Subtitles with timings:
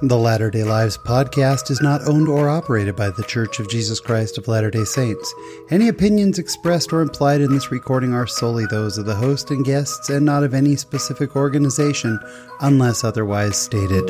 [0.00, 3.98] The Latter day Lives podcast is not owned or operated by The Church of Jesus
[3.98, 5.34] Christ of Latter day Saints.
[5.70, 9.64] Any opinions expressed or implied in this recording are solely those of the host and
[9.64, 12.20] guests and not of any specific organization
[12.60, 14.08] unless otherwise stated.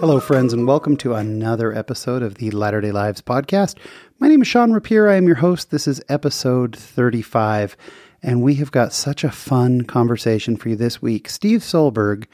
[0.00, 3.76] Hello, friends, and welcome to another episode of the Latter day Lives podcast.
[4.18, 5.08] My name is Sean Rapier.
[5.08, 5.70] I am your host.
[5.70, 7.76] This is episode 35,
[8.24, 11.28] and we have got such a fun conversation for you this week.
[11.28, 12.24] Steve Soelberg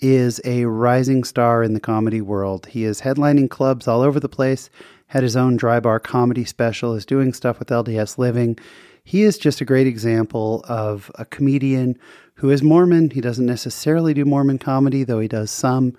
[0.00, 2.66] is a rising star in the comedy world.
[2.66, 4.70] He is headlining clubs all over the place,
[5.08, 8.58] had his own dry bar comedy special, is doing stuff with LDS Living.
[9.04, 11.98] He is just a great example of a comedian
[12.36, 13.10] who is Mormon.
[13.10, 15.94] He doesn't necessarily do Mormon comedy, though he does some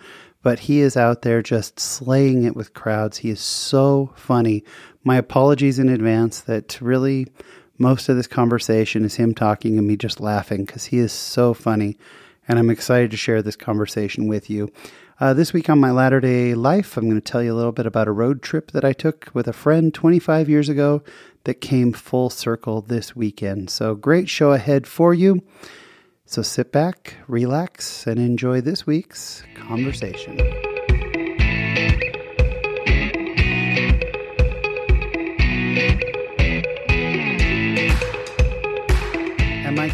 [0.46, 3.18] but he is out there just slaying it with crowds.
[3.18, 4.63] He is so funny.
[5.04, 7.26] My apologies in advance that really
[7.77, 11.53] most of this conversation is him talking and me just laughing because he is so
[11.53, 11.98] funny.
[12.48, 14.71] And I'm excited to share this conversation with you.
[15.20, 17.71] Uh, this week on my latter day life, I'm going to tell you a little
[17.71, 21.01] bit about a road trip that I took with a friend 25 years ago
[21.45, 23.70] that came full circle this weekend.
[23.70, 25.41] So, great show ahead for you.
[26.27, 30.39] So sit back, relax, and enjoy this week's conversation.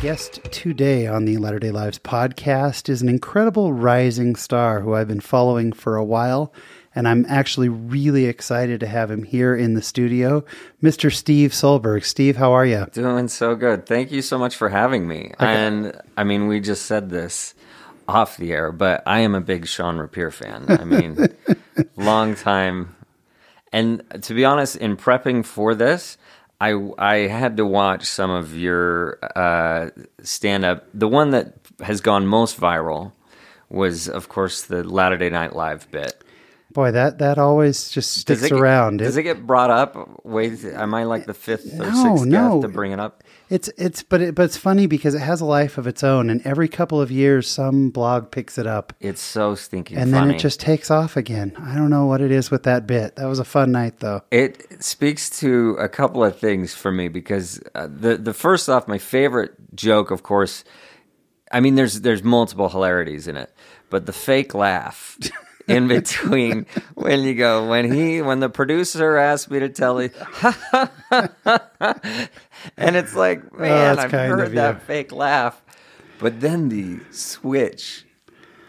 [0.01, 5.07] Guest today on the Latter day Lives podcast is an incredible rising star who I've
[5.07, 6.51] been following for a while
[6.95, 10.43] and I'm actually really excited to have him here in the studio,
[10.81, 11.13] Mr.
[11.13, 12.03] Steve Soelberg.
[12.03, 12.87] Steve, how are you?
[12.93, 13.85] Doing so good.
[13.85, 15.33] Thank you so much for having me.
[15.35, 15.45] Okay.
[15.45, 17.53] And I mean, we just said this
[18.07, 20.65] off the air, but I am a big Sean Rapier fan.
[20.67, 21.27] I mean,
[21.95, 22.95] long time.
[23.71, 26.17] And to be honest, in prepping for this,
[26.61, 29.89] I I had to watch some of your uh,
[30.21, 30.85] stand up.
[30.93, 33.13] The one that has gone most viral
[33.69, 36.23] was, of course, the Latter Day Night Live bit.
[36.71, 38.97] Boy, that that always just sticks does around.
[38.97, 40.23] Get, does it get brought up?
[40.23, 42.61] Wait, am I like the fifth or no, sixth no.
[42.61, 43.23] to bring it up?
[43.51, 46.29] It's it's but it, but it's funny because it has a life of its own,
[46.29, 48.93] and every couple of years, some blog picks it up.
[49.01, 50.27] It's so stinking, and funny.
[50.27, 51.51] then it just takes off again.
[51.59, 53.17] I don't know what it is with that bit.
[53.17, 54.21] That was a fun night, though.
[54.31, 58.87] It speaks to a couple of things for me because uh, the the first off,
[58.87, 60.63] my favorite joke, of course.
[61.51, 63.53] I mean, there's there's multiple hilarities in it,
[63.89, 65.17] but the fake laugh.
[65.75, 66.65] in between
[66.95, 70.09] when you go when he when the producer asked me to tell you
[72.77, 75.61] and it's like oh, man oh, i've heard that fake laugh
[76.19, 78.05] but then the switch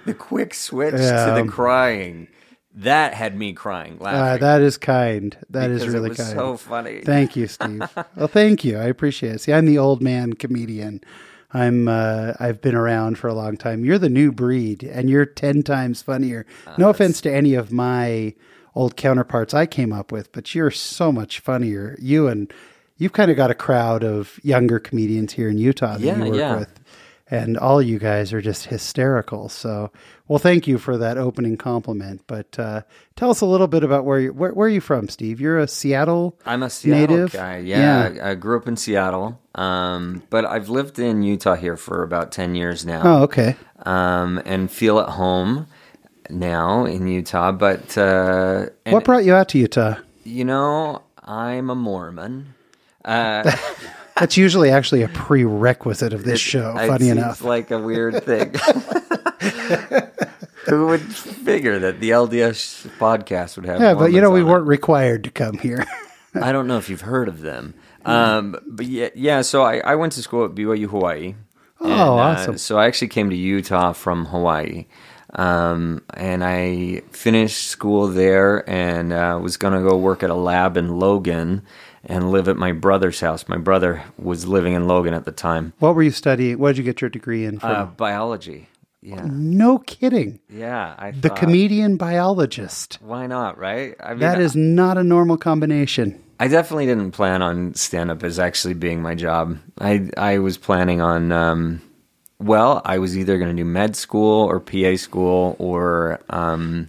[0.05, 1.27] the quick switch yeah.
[1.27, 2.29] to the crying
[2.75, 4.21] that had me crying uh, laughing.
[4.21, 5.37] Uh, that is kind.
[5.51, 6.31] That is really kind.
[6.31, 7.03] So funny.
[7.03, 7.83] Thank you, Steve.
[8.17, 8.79] well, thank you.
[8.79, 9.41] I appreciate it.
[9.41, 11.03] See, I'm the old man comedian.
[11.55, 13.85] I'm uh, I've been around for a long time.
[13.85, 16.47] You're the new breed, and you're ten times funnier.
[16.67, 18.35] Uh, no offense to any of my
[18.75, 21.97] old counterparts I came up with, but you're so much funnier.
[22.01, 22.53] You and
[22.97, 26.31] you've kind of got a crowd of younger comedians here in Utah that yeah, you
[26.31, 26.57] work yeah.
[26.59, 26.81] with
[27.33, 29.49] and all you guys are just hysterical.
[29.49, 29.91] So,
[30.29, 32.21] well, thank you for that opening compliment.
[32.27, 32.83] But uh,
[33.17, 35.41] tell us a little bit about where you where, where, are you from, Steve?
[35.41, 36.39] You're a Seattle.
[36.45, 37.33] I'm a Seattle native?
[37.33, 37.57] guy.
[37.57, 38.23] Yeah, yeah.
[38.23, 42.33] I, I, grew up in Seattle, um, but I've lived in Utah here for about
[42.33, 43.01] ten years now.
[43.03, 43.57] Oh, okay.
[43.87, 45.69] Um, and feel at home
[46.29, 47.51] now in Utah.
[47.51, 49.95] But uh, what brought you out to Utah?
[50.23, 52.53] You know, I'm a Mormon.
[53.03, 53.51] Uh,
[54.19, 56.77] That's usually actually a prerequisite of this it, show.
[56.77, 58.55] It funny enough, like a weird thing.
[60.67, 63.81] Who would figure that the LDS podcast would have?
[63.81, 65.85] Yeah, but you know we weren't required to come here.
[66.35, 67.75] I don't know if you've heard of them,
[68.05, 69.43] um, but yeah, yeah.
[69.43, 71.35] So I, I went to school at BYU Hawaii.
[71.81, 72.55] Oh, and, uh, awesome!
[72.55, 74.87] Uh, so I actually came to Utah from Hawaii.
[75.35, 80.35] Um, and I finished school there and uh, was going to go work at a
[80.35, 81.63] lab in Logan
[82.05, 83.49] and live at my brother's house.
[83.49, 85.73] My brother was living in Logan at the time.
[85.79, 86.59] What were you studying?
[86.59, 87.59] What did you get your degree in?
[87.59, 87.71] From?
[87.71, 88.69] Uh, biology.
[89.03, 89.27] Yeah.
[89.27, 90.39] No kidding.
[90.49, 92.99] Yeah, I the comedian biologist.
[93.03, 93.59] Why not?
[93.59, 93.97] Right?
[94.01, 96.23] I mean, that is not a normal combination.
[96.39, 99.59] I definitely didn't plan on stand up as actually being my job.
[99.81, 101.33] I I was planning on.
[101.33, 101.83] Um,
[102.39, 106.89] well, I was either going to do med school or PA school or um,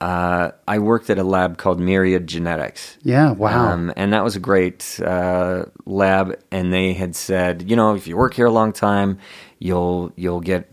[0.00, 2.96] uh, I worked at a lab called Myriad Genetics.
[3.02, 3.72] Yeah, wow.
[3.72, 6.40] Um, and that was a great uh, lab.
[6.50, 9.18] And they had said, you know, if you work here a long time,
[9.58, 10.72] you'll you'll get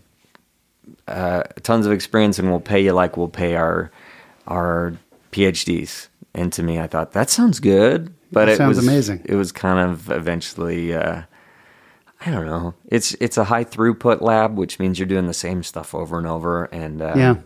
[1.06, 3.90] uh, tons of experience, and we'll pay you like we'll pay our
[4.46, 4.94] our
[5.32, 6.08] PhDs.
[6.34, 9.22] And to me, I thought that sounds good, but that it sounds was amazing.
[9.24, 10.94] It was kind of eventually.
[10.94, 11.22] Uh,
[12.24, 12.74] I don't know.
[12.86, 16.26] It's it's a high throughput lab, which means you're doing the same stuff over and
[16.26, 16.64] over.
[16.64, 17.36] And uh, Yeah.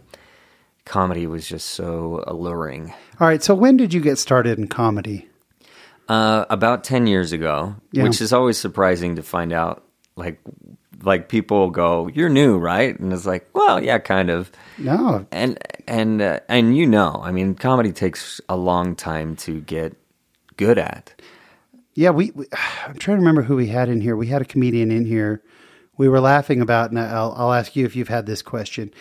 [0.84, 2.92] Comedy was just so alluring.
[3.20, 3.42] All right.
[3.42, 5.28] So when did you get started in comedy?
[6.08, 8.02] Uh, about ten years ago, Yeah.
[8.02, 9.84] which is always surprising to find out.
[10.16, 10.40] Like,
[11.02, 15.24] like people go, "You're new, right?" And it's like, "Well, yeah, kind of." No.
[15.30, 19.96] And and uh, and you know, I mean, comedy takes a long time to get
[20.56, 21.14] good at.
[21.94, 22.46] Yeah, we, we.
[22.86, 24.16] I'm trying to remember who we had in here.
[24.16, 25.42] We had a comedian in here.
[25.96, 28.92] We were laughing about, and I'll, I'll ask you if you've had this question.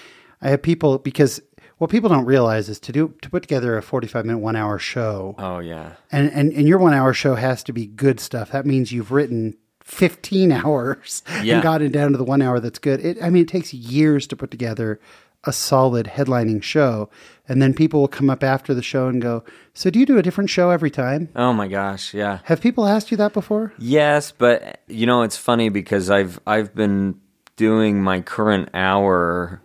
[0.42, 1.42] I have people because
[1.82, 4.78] what people don't realize is to do to put together a 45 minute, one hour
[4.78, 8.52] show, Oh yeah, and and and your one hour show has to be good stuff.
[8.52, 11.56] That means you've written 15 hours Yeah.
[11.56, 13.04] and gotten down to the one hour that's good.
[13.04, 15.00] It, I mean, it takes years to put together
[15.44, 17.10] a solid headlining show,
[17.50, 19.44] and then people will come up after the show and go,
[19.74, 22.40] "So do you do a different show every time?" oh my gosh, yeah.
[22.44, 23.74] Have people asked you that before?
[23.80, 27.16] Yes, but you know it's funny because I've I've been
[27.56, 29.62] doing my current hour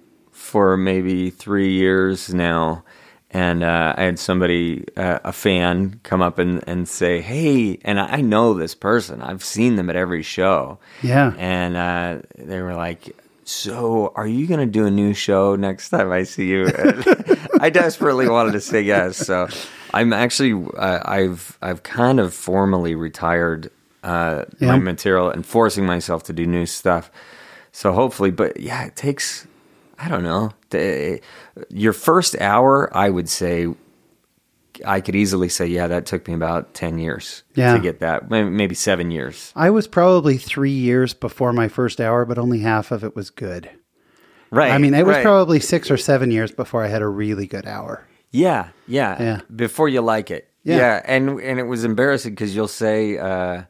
[0.46, 2.84] for maybe three years now,
[3.30, 7.98] and uh, I had somebody, uh, a fan, come up and, and say, "Hey," and
[8.00, 9.20] I know this person.
[9.20, 10.78] I've seen them at every show.
[11.02, 11.32] Yeah.
[11.36, 13.14] and uh, they were like.
[13.48, 16.66] So, are you going to do a new show next time I see you?
[17.60, 19.18] I desperately wanted to say yes.
[19.18, 19.46] So,
[19.94, 23.70] I'm actually uh, I've I've kind of formally retired
[24.02, 24.72] uh, Yeah.
[24.72, 27.08] my material and forcing myself to do new stuff.
[27.70, 29.46] So hopefully, but yeah, it takes
[29.98, 31.20] I don't know the,
[31.70, 32.94] your first hour.
[32.96, 33.68] I would say
[34.84, 37.74] I could easily say yeah, that took me about ten years Yeah.
[37.74, 39.52] to get that, maybe seven years.
[39.56, 43.30] I was probably three years before my first hour, but only half of it was
[43.30, 43.70] good.
[44.50, 44.70] Right.
[44.70, 45.24] I mean, it was right.
[45.24, 48.06] probably six or seven years before I had a really good hour.
[48.30, 49.40] Yeah, yeah, Yeah.
[49.54, 50.76] Before you like it, Yeah.
[50.76, 53.62] yeah, and and it was embarrassing because you'll say, uh,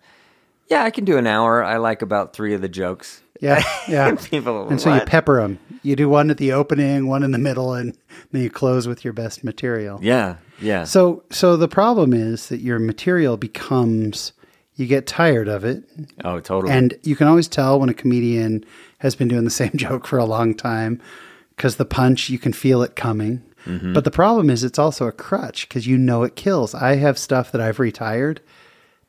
[0.69, 1.63] "Yeah, I can do an hour.
[1.63, 4.15] I like about three of the jokes." Yeah, yeah.
[4.17, 5.59] People, and so you pepper them.
[5.87, 7.97] You do one at the opening, one in the middle, and
[8.33, 9.99] then you close with your best material.
[10.03, 10.85] Yeah, yeah.
[10.85, 14.33] So, so the problem is that your material becomes
[14.75, 15.85] you get tired of it,
[16.25, 16.73] oh, totally.
[16.73, 18.65] and you can always tell when a comedian
[18.99, 21.01] has been doing the same joke for a long time
[21.57, 23.43] because the punch you can feel it coming.
[23.65, 23.95] Mm-hmm.
[23.95, 26.75] But the problem is it's also a crutch because you know it kills.
[26.75, 28.41] I have stuff that I've retired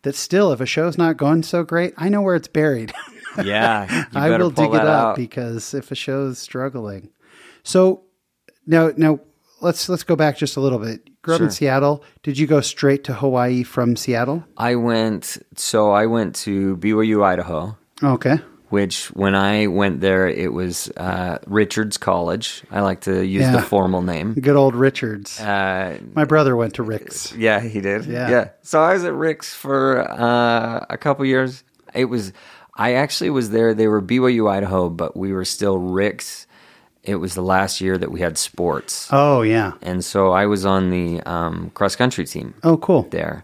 [0.04, 2.94] that still, if a show's not going so great, I know where it's buried.
[3.44, 5.16] yeah, I will dig it up out.
[5.16, 7.10] because if a show's struggling.
[7.64, 8.04] So
[8.66, 9.20] now, now
[9.62, 11.10] let's let's go back just a little bit.
[11.22, 12.04] Grew up in Seattle.
[12.24, 14.46] Did you go straight to Hawaii from Seattle?
[14.56, 15.38] I went.
[15.56, 17.78] So I went to BYU, Idaho.
[18.02, 18.38] Okay.
[18.70, 22.64] Which, when I went there, it was uh, Richards College.
[22.70, 23.54] I like to use Yeah.
[23.54, 24.34] the formal name.
[24.34, 25.40] Good old Richards.
[25.40, 27.34] Uh, My brother went to Rick's.
[27.34, 28.06] Yeah, he did.
[28.06, 28.30] Yeah.
[28.30, 28.50] Yeah.
[28.64, 31.64] So I was at Rick's for uh, a couple years.
[31.94, 32.34] It was,
[32.78, 33.74] I actually was there.
[33.74, 36.46] They were BYU Idaho, but we were still Rick's.
[37.04, 39.08] It was the last year that we had sports.
[39.12, 39.74] Oh yeah.
[39.82, 43.04] And so I was on the um, cross country team Oh cool.
[43.12, 43.44] there.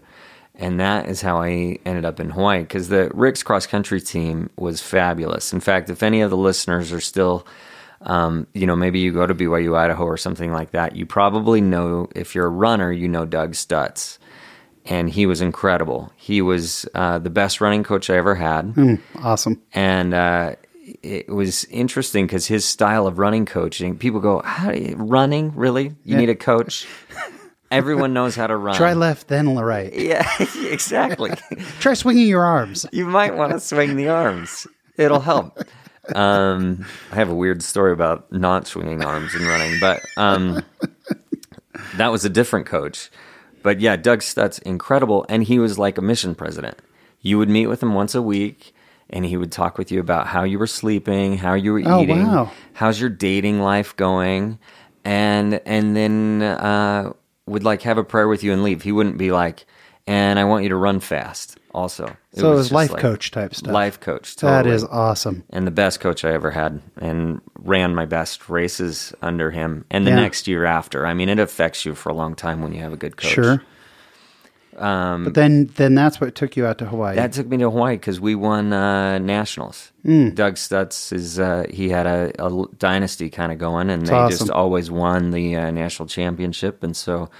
[0.56, 4.50] And that is how I ended up in Hawaii because the Rick's cross country team
[4.56, 5.52] was fabulous.
[5.52, 7.44] In fact, if any of the listeners are still,
[8.02, 11.60] um, you know, maybe you go to BYU Idaho or something like that, you probably
[11.60, 14.18] know, if you're a runner, you know Doug Stutz.
[14.86, 16.12] And he was incredible.
[16.16, 19.62] He was uh, the best running coach I ever had Mm, awesome.
[19.72, 20.56] and uh,
[21.02, 25.54] it was interesting because his style of running coaching, people go, "How do you, running?
[25.54, 25.94] Really?
[26.04, 26.86] You need a coach?
[27.70, 28.76] Everyone knows how to run.
[28.76, 29.92] Try left, then right.
[29.96, 30.28] yeah,
[30.66, 31.30] exactly.
[31.80, 32.84] Try swinging your arms.
[32.92, 34.66] you might want to swing the arms.
[34.98, 35.58] It'll help.
[36.14, 40.62] Um, I have a weird story about not swinging arms and running, but um,
[41.96, 43.10] that was a different coach.
[43.64, 46.78] But yeah, Doug Stutz, incredible, and he was like a mission president.
[47.20, 48.74] You would meet with him once a week,
[49.10, 52.02] and he would talk with you about how you were sleeping, how you were Oh,
[52.02, 52.50] eating, wow.
[52.74, 54.58] how's your dating life going,
[55.04, 57.12] and and then uh,
[57.46, 58.82] would like have a prayer with you and leave.
[58.82, 59.64] He wouldn't be like,
[60.06, 61.58] and I want you to run fast.
[61.74, 63.72] Also, So it was life like coach type stuff.
[63.72, 64.36] Life coach.
[64.36, 64.76] That totally.
[64.76, 65.42] is awesome.
[65.50, 69.84] and the best coach I ever had, and ran my best races under him.
[69.90, 70.20] And the Yeah.
[70.20, 72.92] next year after, I mean, it affects you for a long time when you have
[72.92, 73.32] a good coach.
[73.32, 73.60] Sure.
[74.76, 77.10] but then, then that's what took you out to Hawaii.
[77.10, 79.92] Um, That took me to Hawaii because we won uh, nationals.
[80.04, 80.30] Hmm.
[80.30, 82.32] Doug Stutz is uh, he had a
[82.78, 84.38] dynasty kind of going, and they awesome.
[84.38, 86.82] just always won the uh, national championship.
[86.82, 87.30] And so,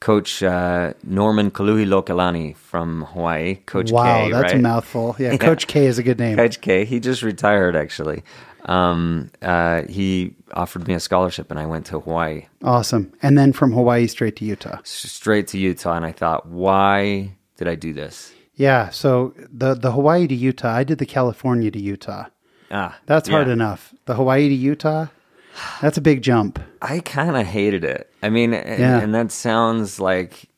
[0.00, 4.54] Coach uh, Norman Kaluhiokalani from Hawaii, Coach wow, K, that's right?
[4.54, 5.16] a mouthful.
[5.18, 6.36] Yeah, Coach K is a good name.
[6.36, 8.22] Coach K, he just retired actually.
[8.66, 13.12] Um, uh, he offered me a scholarship, and I went to Hawaii, Awesome.
[13.22, 14.78] And then from Hawaii straight to Utah.
[14.84, 15.94] straight to Utah.
[15.94, 18.32] And I thought, why did I do this?
[18.54, 18.90] Yeah.
[18.90, 22.26] So the the Hawaii to Utah, I did the California to Utah.
[22.70, 23.94] Ah, That's hard enough.
[24.04, 25.06] The Hawaii to Utah,
[25.80, 26.58] that's a big jump.
[26.82, 28.12] I kind of hated it.
[28.22, 29.00] I mean, and, Yeah.
[29.00, 30.48] and that sounds like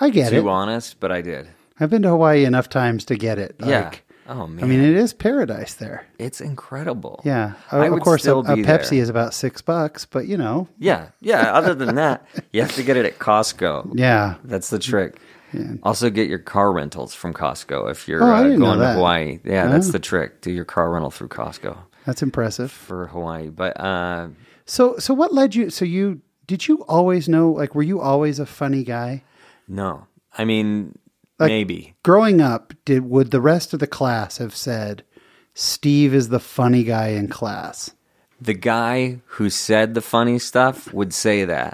[0.00, 0.50] I get too it.
[0.50, 1.48] honest, but I did.
[1.78, 3.56] I've been to Hawaii enough times to get it.
[3.64, 3.84] yeah.
[3.84, 6.06] Like, Oh man, I mean, it is paradise there.
[6.20, 7.20] it's incredible.
[7.24, 7.54] Yeah.
[7.72, 9.02] I of course, a, a Pepsi there.
[9.02, 11.52] is about six bucks, but you know, Yeah, yeah.
[11.52, 13.90] Other than that, you have to get it at Costco.
[13.94, 14.36] yeah.
[14.44, 15.18] That's the trick.
[15.82, 18.92] Also, get your car rentals from Costco if you're Oh, uh, going to.
[18.92, 19.40] Hawaii.
[19.42, 19.92] Yeah, that's Oh.
[19.92, 20.42] the trick.
[20.42, 21.76] Do your car rental through Costco
[22.10, 22.72] That's impressive.
[22.72, 23.50] for Hawaii.
[23.50, 24.28] But uh,
[24.66, 25.70] So, so what led you?
[25.70, 27.52] So you did you always know?
[27.52, 29.22] Like, were you always a funny guy?
[29.68, 30.98] no, I mean
[31.38, 31.94] Like- maybe.
[32.02, 35.04] Growing up, did would the rest of the class have said,
[35.54, 37.92] "Steve is the funny guy in class"?
[38.40, 41.72] The guy who said the funny stuff would say that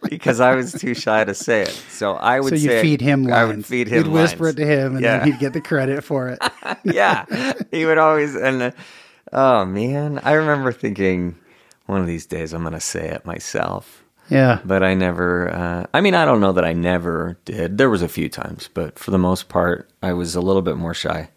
[0.10, 1.68] because I was too shy to say it.
[1.88, 3.32] So I would So you feed him lines.
[3.34, 4.56] I would feed him You'd whisper lines.
[4.58, 5.18] it to him, and Yeah.
[5.18, 6.38] then he'd get the credit for it.
[6.84, 7.24] yeah,
[7.70, 8.34] he would always.
[8.34, 8.70] And uh,
[9.34, 11.36] oh man, I remember thinking
[11.86, 14.04] one of these days I'm going to say it myself.
[14.30, 14.60] yeah.
[14.64, 15.52] But I never.
[15.52, 17.76] Uh, I mean, I don't know that I never did.
[17.76, 20.76] There was a few times, but for the most part, I was a little bit
[20.76, 21.28] more shy.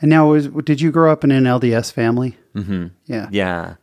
[0.00, 2.36] And now, was did you grow up in an LDS family?
[2.54, 2.88] Mm-hmm.
[3.06, 3.28] Yeah.
[3.30, 3.74] Yeah.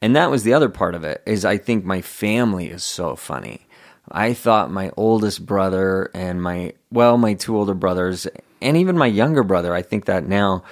[0.00, 3.16] And that was the other part of it is I think my family is so
[3.16, 3.66] funny.
[4.10, 8.26] I thought my oldest brother and my well, my two older brothers
[8.62, 10.64] and even my younger brother, I think that now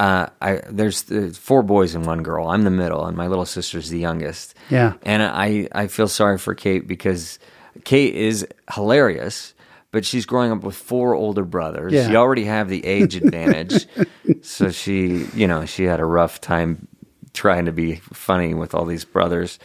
[0.00, 2.48] uh, I there's uh, four boys and one girl.
[2.48, 4.54] I'm the middle and my little sister's the youngest.
[4.70, 4.94] Yeah.
[5.02, 7.38] And I I feel sorry for Kate because
[7.84, 9.54] Kate is hilarious.
[9.92, 11.92] But she's growing up with four older brothers.
[11.92, 12.08] Yeah.
[12.08, 13.88] You already have the age advantage.
[14.40, 16.86] so she, you know, she had a rough time
[17.34, 19.58] trying to be funny with all these brothers.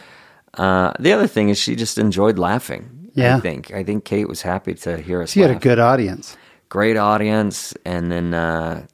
[0.54, 3.08] Uh, the other thing is she just enjoyed laughing.
[3.14, 3.36] Yeah.
[3.36, 3.72] I think.
[3.72, 5.30] I think Kate was happy to hear us.
[5.30, 6.36] She you had a good audience.
[6.68, 8.84] great audience, and then, uh,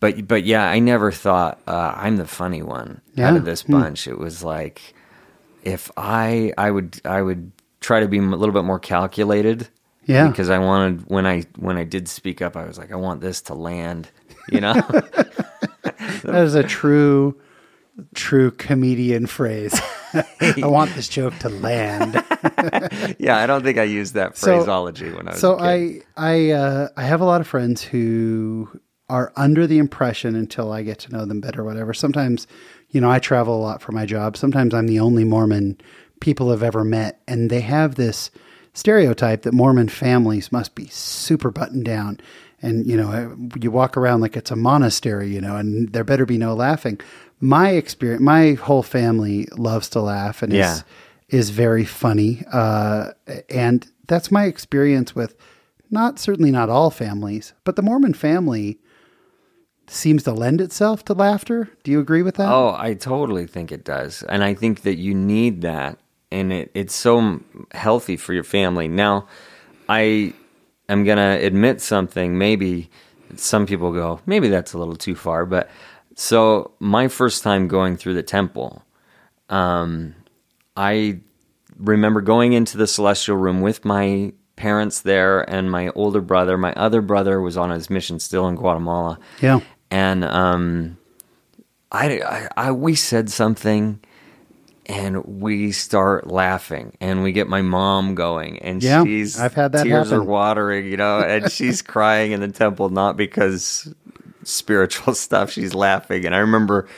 [0.00, 3.30] but but yeah, I never thought uh, I'm the funny one Yeah.
[3.30, 3.72] out of this Hmm.
[3.72, 4.06] bunch.
[4.06, 4.94] It was like
[5.64, 9.68] if I I would I would try to be a little bit more calculated.
[10.04, 10.28] Yeah.
[10.28, 13.20] because I wanted when I when I did speak up, I was like, I want
[13.20, 14.08] this to land.
[14.50, 14.74] You know.
[16.22, 17.40] That is a true,
[18.14, 19.78] true comedian phrase.
[20.40, 22.14] I want this joke to land.
[23.18, 25.40] yeah, I don't think I used that So- phraseology when I was.
[25.40, 25.58] So.
[25.58, 28.68] I I uh, I have a lot of friends who
[29.08, 31.94] are under the impression until I get to know them better, whatever.
[31.94, 32.46] Sometimes,
[32.90, 34.36] you know, I travel a lot for my job.
[34.36, 35.80] Sometimes I'm the only Mormon
[36.20, 38.30] people have ever met, and they have this
[38.72, 42.20] stereotype that Mormon families must be super buttoned down.
[42.62, 46.26] And you know, you walk around like it's a monastery, you know, and there better
[46.26, 46.98] be no laughing.
[47.38, 50.74] My experience, my whole family loves to laugh, and Yeah.
[50.76, 50.84] is
[51.28, 52.44] is very funny.
[52.52, 53.10] Uh,
[53.50, 55.34] and that's my experience with
[55.90, 58.78] not certainly not all families, but the Mormon family
[59.90, 61.70] seems to lend itself to laughter.
[61.84, 62.48] Do you agree with that?
[62.48, 64.22] Oh, I totally think it does.
[64.24, 65.98] And I think that you need that.
[66.30, 67.40] And it, it's so
[67.72, 68.88] healthy for your family.
[68.88, 69.28] Now,
[69.88, 70.34] I
[70.88, 72.36] am going to admit something.
[72.36, 72.90] Maybe
[73.36, 75.46] some people go, maybe that's a little too far.
[75.46, 75.70] But
[76.14, 78.82] so, my first time going through the temple,
[79.48, 80.14] um,
[80.76, 81.20] I
[81.78, 86.56] remember going into the celestial room with my parents there and my older brother.
[86.56, 89.60] My other brother was on his mission still in Guatemala Yeah.
[89.90, 90.98] And um,
[91.90, 94.00] I, I, I we said something,
[94.86, 99.72] and we start laughing, and we get my mom going, and Yeah, she's I've had
[99.72, 103.92] that tears are watering, you know, and she's crying in the temple not because
[104.42, 106.88] spiritual stuff, she's laughing, and I remember.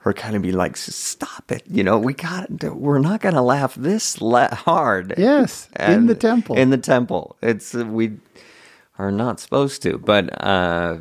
[0.00, 1.64] Her kind of be like, stop it!
[1.68, 2.48] You know, we got.
[2.62, 5.14] We're not going to laugh this la- hard.
[5.18, 6.54] Yes, in the temple.
[6.54, 8.12] In the temple, it's we
[9.00, 9.98] are not supposed to.
[9.98, 10.98] But uh,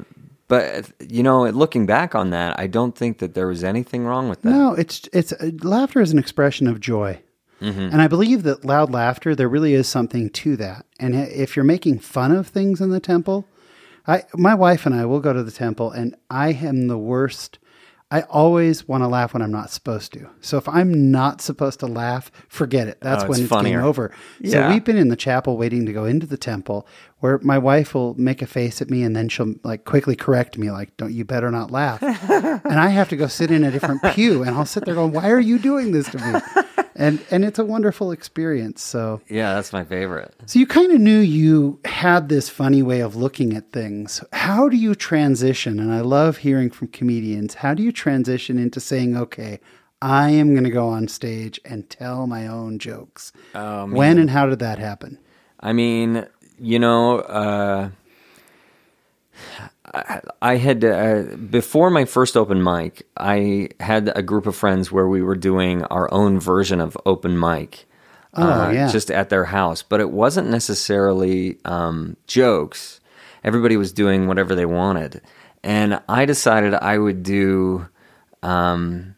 [0.47, 4.29] but you know, looking back on that, I don't think that there was anything wrong
[4.29, 4.49] with that.
[4.49, 7.21] No, it's it's uh, laughter is an expression of joy.
[7.61, 10.85] And I believe that loud laughter, there really is something to that.
[10.99, 13.47] And if you're making fun of things in the temple,
[14.05, 17.57] I my wife and I will go to the temple, and I am the worst.
[18.15, 20.29] I always want to laugh when I'm not supposed to.
[20.39, 22.97] So if I'm not supposed to laugh, forget it.
[23.01, 24.11] That's Oh, when it's it's game over.
[24.45, 26.87] So we've been in the chapel waiting to go into the temple,
[27.19, 30.57] where my wife will make a face at me, and then she'll like quickly correct
[30.57, 32.01] me, like, "Don't you better not laugh."
[32.69, 35.11] and I have to go sit in a different pew, and I'll sit there going,
[35.11, 36.39] "Why are you doing this to me?"
[36.97, 38.81] And and it's a wonderful experience.
[38.81, 40.33] So Yeah, that's my favorite.
[40.45, 44.23] so you kind of knew you had this funny way of looking at things.
[44.31, 45.79] How do you transition?
[45.79, 47.55] And I love hearing from comedians.
[47.55, 49.59] How do you transition into saying, "Okay,
[50.01, 53.33] I am going to go on stage and tell my own jokes"?
[53.53, 55.19] Oh, when and how did that happen?
[55.59, 56.25] I mean,
[56.59, 57.89] you know, uh,
[60.41, 63.07] I had uh, before my first open mic.
[63.17, 67.39] I had a group of friends where we were doing our own version of open
[67.39, 67.85] mic.
[68.33, 68.91] uh, Oh, yeah.
[68.91, 72.99] just at their house, but it wasn't necessarily um, jokes.
[73.43, 75.21] Everybody was doing whatever they wanted,
[75.63, 77.87] and I decided I would do.
[78.43, 79.15] Um,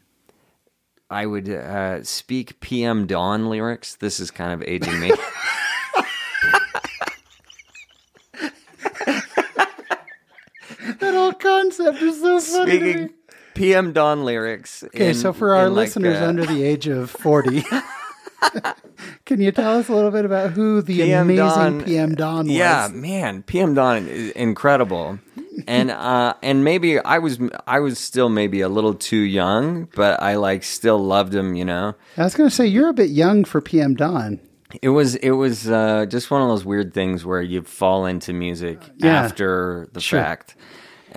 [1.10, 3.96] I would uh, speak PM Dawn lyrics.
[3.96, 5.12] This is kind of aging me.
[11.00, 11.34] That whole
[11.70, 12.72] concept is so funny.
[12.80, 13.10] Speaking
[13.54, 14.84] PM Dawn lyrics.
[14.84, 17.64] Okay, in- so for our in like, listeners uh, under the age of 40,
[19.26, 22.46] can you tell us a little bit about who the PM amazing Dawn- PM Dawn
[22.48, 22.56] was?
[22.56, 25.20] Yeah, man, PM Dawn is incredible.
[25.68, 30.22] and uh and maybe I was I was still maybe a little too young, but
[30.22, 31.96] I like still loved him, you know.
[32.16, 34.40] I was going to say, you're a bit young for PM Dawn.
[34.84, 38.34] It was it was uh just one of those weird things where you fall into
[38.34, 39.24] music Yeah.
[39.24, 40.22] after the Sure.
[40.22, 40.56] fact.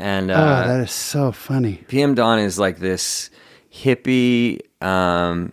[0.01, 1.85] And Oh, uh that is so funny.
[1.89, 3.31] PM Dawn is like this
[3.73, 5.53] hippie um,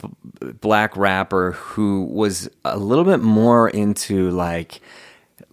[0.00, 4.80] b- black rapper who was a little bit more into like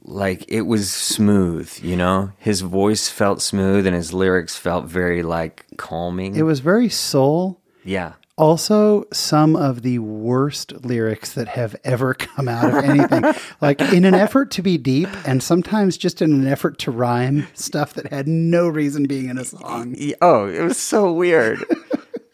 [0.05, 2.31] like it was smooth, you know.
[2.37, 6.35] His voice felt smooth and his lyrics felt very like calming.
[6.35, 7.59] It was very soul.
[7.83, 8.13] yeah.
[8.35, 13.23] Also, some of the worst lyrics that have ever come out of anything.
[13.61, 17.45] like, in an effort to be deep, and sometimes just in an effort to rhyme
[17.53, 19.95] stuff that had no reason being in a song.
[20.21, 21.63] Oh, it was so weird.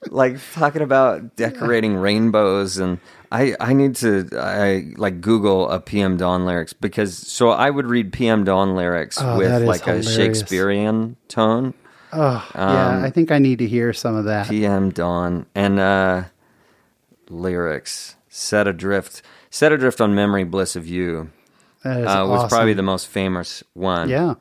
[0.08, 3.00] like talking about decorating rainbows and
[3.32, 7.86] I, I need to I like Google a PM Dawn lyrics because so I would
[7.86, 10.16] read PM Dawn lyrics Oh, with like a hilarious.
[10.16, 11.76] Shakespearean tone.
[12.12, 13.02] Oh, yeah.
[13.04, 14.48] I think I need to hear some of that.
[14.50, 16.24] PM Dawn and uh
[17.30, 18.16] lyrics.
[18.30, 21.32] Set adrift Set adrift on memory bliss of you
[21.84, 24.10] That is uh, was probably the most famous one.
[24.10, 24.36] Yeah.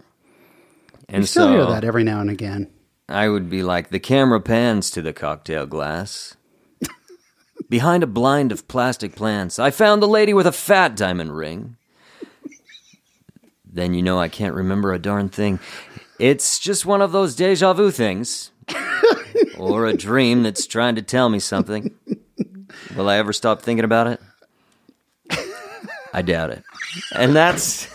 [1.09, 2.71] and You still so hear that every now and again.
[3.09, 6.37] I would be like, the camera pans to the cocktail glass.
[7.71, 11.77] Behind a blind of plastic plants, I found the lady with a fat diamond ring.
[13.65, 15.59] Then you know I can't remember a darn thing.
[16.19, 18.51] It's just one of those deja vu things.
[19.59, 21.95] or a dream that's trying to tell me something.
[22.97, 24.21] Will I ever stop thinking about it?
[26.13, 26.63] I doubt it.
[27.15, 27.87] And that's.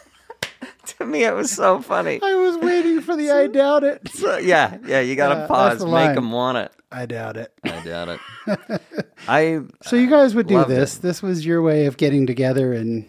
[0.98, 2.20] to me, it was so funny.
[2.22, 4.08] I was waiting for the I doubt it.
[4.12, 6.14] So, yeah, yeah, you got to Yeah, pause, make line.
[6.14, 6.72] them want it.
[6.90, 7.52] I doubt it.
[7.64, 8.80] I doubt it.
[9.28, 10.98] I So you guys would do this.
[10.98, 13.08] This was your way of getting together and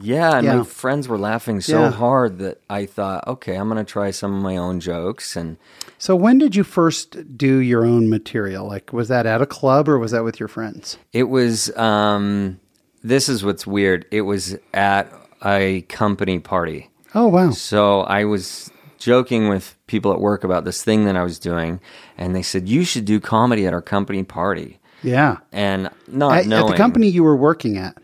[0.00, 0.56] yeah, and Yeah.
[0.58, 1.90] my friends were laughing so Yeah.
[1.90, 5.56] hard that I thought, okay, I'm gonna try some of my own jokes, and
[5.98, 8.66] So when did you first do your own material?
[8.66, 10.98] Like was that at a club or was that with your friends?
[11.12, 11.74] it was.
[11.76, 12.58] um
[13.02, 14.04] This is what's weird.
[14.10, 15.10] It was at
[15.44, 16.90] a company party.
[17.14, 17.50] Oh wow.
[17.50, 21.80] So I was joking with people at work about this thing that I was doing,
[22.18, 24.78] and they said you should do comedy at our company party.
[25.02, 25.38] Yeah.
[25.50, 27.96] And not At, at the company you were working at.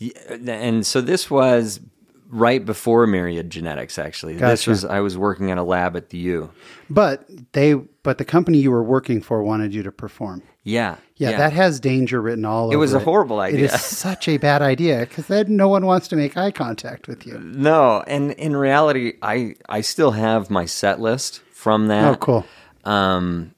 [0.00, 1.80] And so this was
[2.28, 3.98] right before Myriad Genetics.
[3.98, 6.50] Actually, this was I was working at a lab at the U.
[6.90, 10.42] But they but the company you were working for wanted you to perform.
[10.62, 13.66] Yeah, Yeah, that has danger written all over It was a horrible idea.
[13.66, 17.06] It is such a bad idea because then no one wants to make eye contact
[17.06, 17.38] with you.
[17.38, 22.14] no, and in reality, I I still have my set list from that.
[22.14, 22.46] Oh, cool.
[22.84, 23.54] Um,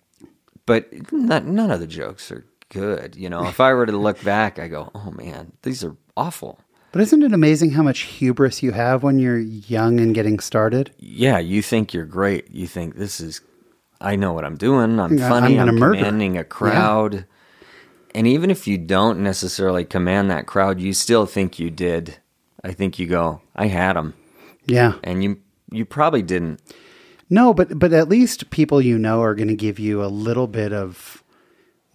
[0.67, 3.17] but not, none of the jokes are good.
[3.17, 6.59] You know, if I were to look back, I go, oh man, these are awful.
[6.93, 10.91] But isn't it amazing how much hubris you have when you're young and getting started?
[10.99, 12.51] Yeah, you think you're great.
[12.51, 13.43] You think this is,
[14.01, 14.99] I know what I'm doing.
[14.99, 15.59] I'm Yeah, funny.
[15.59, 15.97] I'm I'm, gonna murder.
[15.99, 17.27] commanding a crowd.
[18.15, 22.17] And even if you don't necessarily command that crowd, you still think you did.
[22.65, 24.15] I think you go, I had them,
[24.67, 24.95] Yeah.
[25.05, 25.39] and you
[25.71, 26.61] you probably didn't.
[27.31, 30.47] No, but but at least people you know are going to give you a little
[30.47, 31.23] bit of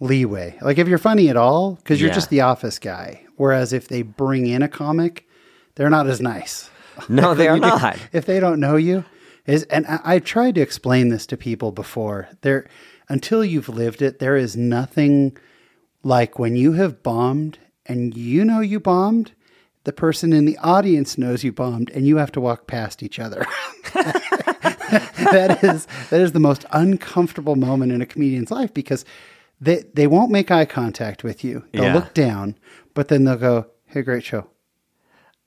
[0.00, 0.56] leeway.
[0.62, 2.14] Like if you're funny at all, because you're Yeah.
[2.14, 3.23] just the office guy.
[3.36, 5.26] Whereas if they bring in a comic,
[5.74, 6.70] they're not as nice.
[7.08, 7.98] No, they are not.
[8.12, 9.04] if they don't know you
[9.46, 12.66] is and I, I tried to explain this to people before there
[13.08, 15.36] until you've lived it there is nothing
[16.02, 19.32] like when you have bombed and you know you bombed
[19.82, 23.18] the person in the audience knows you bombed and you have to walk past each
[23.18, 23.44] other
[23.92, 29.04] that is that is the most uncomfortable moment in a comedian's life because
[29.60, 31.94] they they won't make eye contact with you they'll Yeah.
[31.94, 32.56] look down
[32.94, 34.46] but then they'll go hey great show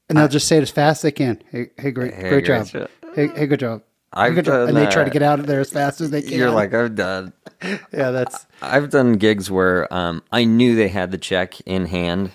[0.09, 1.41] and they'll just say it as fast as they can.
[1.51, 2.67] Hey, hey, great, Hey, great, great job.
[2.67, 2.87] show.
[3.13, 3.83] Hey, hey, good job.
[4.13, 4.53] I've good job.
[4.53, 6.37] done And they try to get out of there as fast as they can.
[6.37, 7.33] You're like, I'm done.
[7.91, 12.31] yeah, that's I've done gigs where um, I knew they had the check in hand,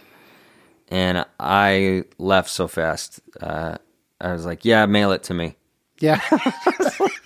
[0.88, 3.20] and I left so fast.
[3.40, 3.78] Uh,
[4.20, 5.56] I was like, "Yeah, mail it to me."
[6.02, 6.20] Yeah.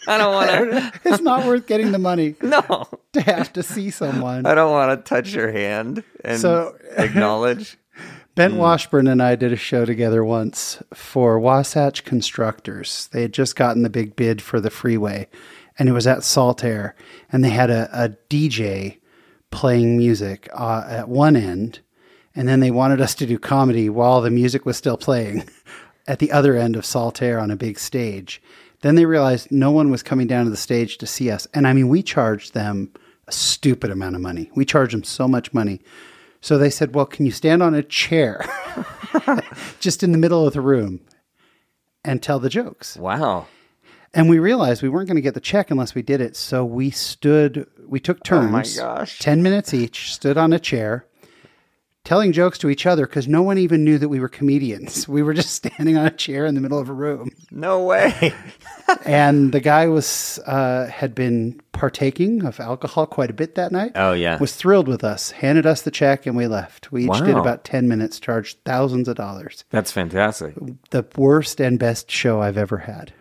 [0.06, 0.92] I don't want to.
[1.06, 4.44] it's not worth getting the money No, to have to see someone.
[4.44, 7.78] I don't want to touch your hand and So- acknowledge.
[8.34, 13.08] Ben Washburn and I did a show together once for Wasatch Constructors.
[13.12, 15.28] They had just gotten the big bid for the freeway,
[15.78, 16.92] and it was at Saltair.
[17.32, 18.98] And they had a, a DJ
[19.50, 21.80] playing music uh, at one end,
[22.34, 25.48] and then they wanted us to do comedy while the music was still playing
[26.06, 28.42] at the other end of Saltair on a big stage.
[28.86, 31.48] Then they realized no one was coming down to the stage to see us.
[31.52, 32.92] And I mean, we charged them
[33.26, 34.48] a stupid amount of money.
[34.54, 35.80] We charged them so much money.
[36.40, 38.44] So they said, Well, can you stand on a chair
[39.80, 41.00] just in the middle of the room
[42.04, 42.96] and tell the jokes?
[42.96, 43.48] Wow.
[44.14, 46.36] And we realized we weren't going to get the check unless we did it.
[46.36, 49.18] So we stood, we took turns, Oh my gosh.
[49.18, 51.06] 10 minutes each, stood on a chair,
[52.06, 55.06] telling jokes to each other because no one even knew that we were comedians.
[55.16, 57.30] We were just standing on a chair in the middle of a room.
[57.50, 58.32] No way.
[59.04, 63.92] And the guy was, uh, had been partaking of alcohol quite a bit that night.
[63.96, 64.38] Oh, yeah.
[64.38, 66.92] Was thrilled with us, handed us the check, and we left.
[66.92, 69.64] We each did about 10 minutes, charged thousands of dollars.
[69.70, 70.54] That's fantastic.
[70.90, 73.12] The worst and best show I've ever had.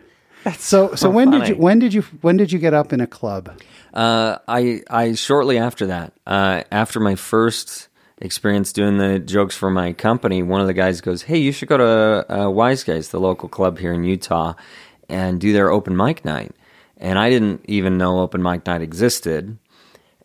[0.56, 3.00] so, so so when did you when did you when did you get up in
[3.00, 3.60] a club?
[3.92, 7.88] Uh, I I shortly after that, uh, after my first
[8.20, 11.68] experience doing the jokes for my company, one of the guys goes, "Hey, you should
[11.68, 14.54] go to uh, Wise Guys, the local club here in Utah,
[15.08, 16.52] and do their open mic night."
[16.98, 19.58] And I didn't even know open mic night existed,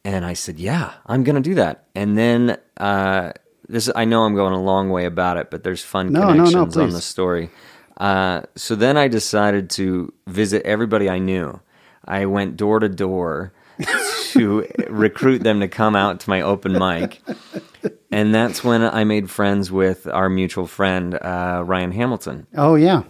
[0.06, 3.34] and I said, "Yeah, I'm going to do that." And then uh,
[3.68, 6.28] this, I know I'm going a long way about it, but there's fun No, no,
[6.34, 7.50] no, connections on the story.
[7.98, 11.60] Uh, so then I decided to visit everybody I knew.
[12.04, 13.54] I went door to door
[14.32, 17.22] to recruit them to come out to my open mic.
[18.12, 22.48] And that's when I made friends with our mutual friend, uh, Ryan Hamilton.
[22.56, 23.04] Oh yeah.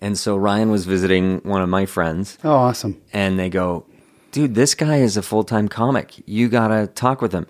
[0.00, 3.00] And so Ryan was visiting one of my friends, Oh awesome.
[3.12, 3.86] and they go,
[4.30, 6.14] Dude, this guy is a full time comic.
[6.26, 7.46] You got to talk with him.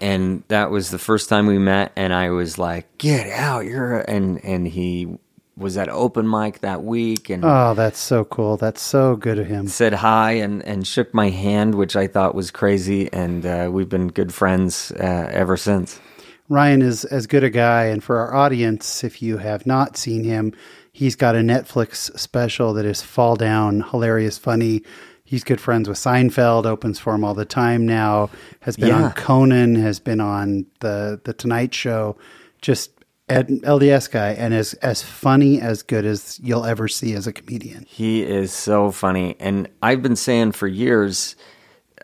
[0.00, 3.64] And that was the first time we met, and I was like, Get out.
[3.66, 5.18] You're, and, and he
[5.56, 8.56] was at open mic that week and Oh, that's so cool.
[8.56, 9.66] That's so good of him.
[9.68, 13.12] said hi and, and shook my hand, which I thought was crazy.
[13.12, 16.00] And uh, we've been good friends uh, ever since.
[16.48, 20.24] Ryan is as good a guy, and for our audience, if you have not seen
[20.24, 20.52] him,
[20.92, 24.82] he's got a Netflix special that is fall down, hilarious, funny.
[25.24, 28.28] He's good friends with Seinfeld, opens for him all the time now.
[28.60, 29.04] Has been Yeah.
[29.04, 32.16] on Conan, has been on the the Tonight Show.
[32.60, 32.90] Just
[33.40, 37.86] LDS guy, and as as funny as good as you'll ever see as a comedian.
[37.88, 41.36] He is so funny, and I've been saying for years,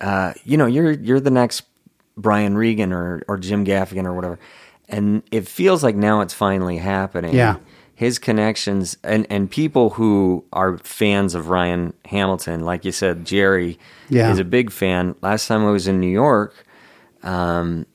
[0.01, 1.63] uh, you know, you're you're the next
[2.17, 4.39] Brian Regan or or Jim Gaffigan or whatever,
[4.89, 7.35] and it feels like now it's finally happening.
[7.35, 7.57] Yeah.
[7.95, 13.77] his connections and and people who are fans of Ryan Hamilton, like you said, Jerry
[14.09, 14.31] Yeah.
[14.31, 15.17] is a big fan.
[15.21, 16.55] Last time I was in New York,
[17.25, 17.87] um,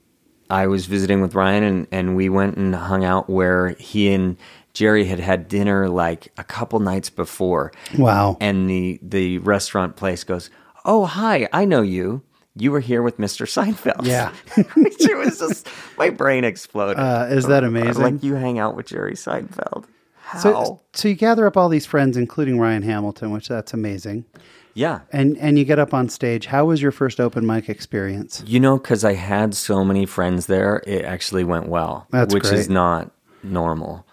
[0.53, 4.37] I was visiting with Ryan, and, and we went and hung out where he and
[4.73, 7.71] Jerry had had dinner like a couple nights before.
[7.97, 8.37] Wow.
[8.39, 10.51] And the the restaurant place goes,
[10.85, 12.21] "Oh, hi, I know you.
[12.55, 13.47] You were here with Mr.
[13.47, 14.31] Seinfeld." Yeah.
[14.75, 16.99] Which it was just my brain exploded.
[16.99, 18.03] Uh, is that amazing?
[18.03, 19.85] Like you hang out with Jerry Seinfeld.
[20.33, 20.39] How?
[20.39, 24.25] So, so you gather up all these friends, including Ryan Hamilton, which that's amazing.
[24.73, 25.01] yeah.
[25.11, 26.45] And and you get up on stage.
[26.47, 28.43] How was your first open mic experience?
[28.45, 32.45] You know, because I had so many friends there, it actually went well, That's which
[32.51, 33.11] is not
[33.43, 34.05] normal.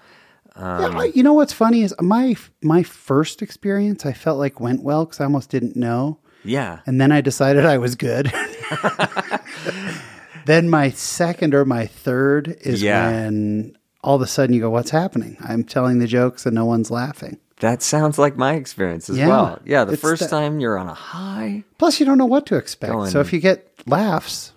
[0.57, 4.83] Yeah, um, you know what's funny is my my first experience I felt like went
[4.83, 6.81] well because I almost didn't know, Yeah.
[6.87, 8.31] and then I decided I was good.
[10.47, 13.11] then my second or my third is Yeah.
[13.11, 16.65] when all of a sudden you go, "What's happening?" I'm telling the jokes and no
[16.65, 17.39] one's laughing.
[17.61, 19.29] That sounds like my experience as Yeah.
[19.29, 19.59] well.
[19.67, 21.65] Yeah, the first time you're on a high.
[21.79, 22.93] Plus, you don't know what to expect.
[22.93, 24.53] Going- So if you get laughs,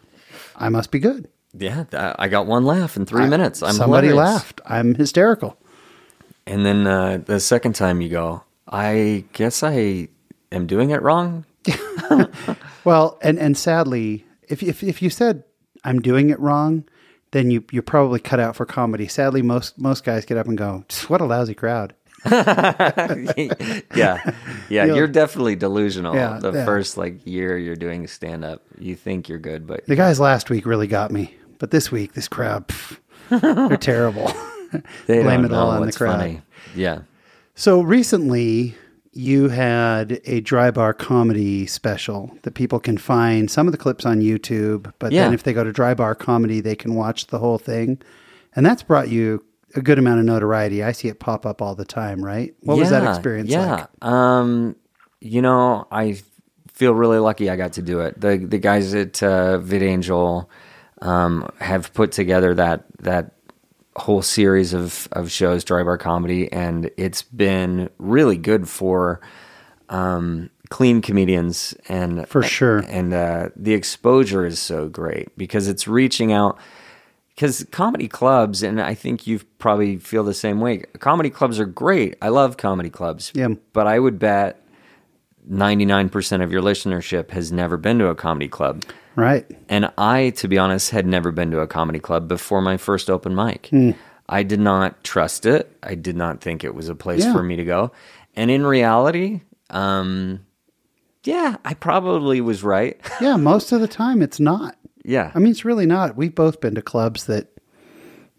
[0.55, 1.27] I must be good.
[1.55, 1.83] Yeah,
[2.17, 3.61] I got one laugh in three minutes.
[3.61, 4.33] I'm Somebody hilarious.
[4.33, 4.61] laughed.
[4.65, 5.57] I'm hysterical.
[6.47, 10.07] And then uh, the second time you go, I guess I
[10.51, 11.45] am doing it wrong.
[12.85, 15.43] Well, and and sadly, if if if you said
[15.85, 16.83] I'm doing it wrong,
[17.33, 19.07] then you you're probably cut out for comedy.
[19.07, 21.93] Sadly, most most guys get up and go, "What a lousy crowd."
[23.95, 24.17] yeah,
[24.69, 26.15] yeah, you're definitely delusional.
[26.15, 26.65] Yeah, the yeah.
[26.65, 30.49] first like year you're doing stand up, you think you're good, but The guys last
[30.49, 32.97] week really got me, but this week, this crowd, pff,
[33.69, 34.31] they're terrible.
[35.07, 36.17] they Blame it all on the crowd.
[36.19, 36.41] funny.
[36.75, 36.99] Yeah,
[37.55, 38.75] So recently,
[39.13, 44.05] you had a dry bar comedy special that people can find some of the clips
[44.05, 47.39] on YouTube, but then if they go to dry bar comedy, they can watch the
[47.39, 48.01] whole thing.
[48.55, 49.43] And that's brought you
[49.75, 50.83] a good amount of notoriety.
[50.83, 52.53] I see it pop up all the time, right?
[52.61, 53.87] What was that experience yeah.
[54.01, 54.03] like?
[54.03, 54.75] Um,
[55.19, 56.21] you know, I
[56.73, 58.19] feel really lucky I got to do it.
[58.19, 60.47] The the guys at uh, VidAngel
[61.01, 63.33] um, have put together that that
[63.95, 69.21] whole series of of shows, Dry Bar Comedy, and it's been really good for
[69.89, 72.79] um, clean comedians and For sure.
[72.79, 76.57] And uh, the exposure is so great because it's reaching out.
[77.35, 80.83] Because comedy clubs, and I think you probably feel the same way.
[80.99, 82.15] Comedy clubs are great.
[82.21, 83.31] I love comedy clubs.
[83.33, 83.49] Yeah.
[83.71, 84.63] But I would bet
[85.49, 88.83] 99% of your listenership has never been to a comedy club.
[89.15, 89.45] Right.
[89.69, 93.09] And I, to be honest, had never been to a comedy club before my first
[93.09, 93.67] open mic.
[93.67, 93.91] Hmm.
[94.29, 95.75] I did not trust it.
[95.83, 97.33] I did not think it was a place Yeah.
[97.33, 97.91] for me to go.
[98.35, 100.45] And in reality, um,
[101.23, 102.99] yeah, I probably was right.
[103.21, 104.75] Yeah, most of the time it's not.
[105.03, 105.31] yeah.
[105.35, 106.15] I mean, it's really not.
[106.15, 107.47] We've both been to clubs that,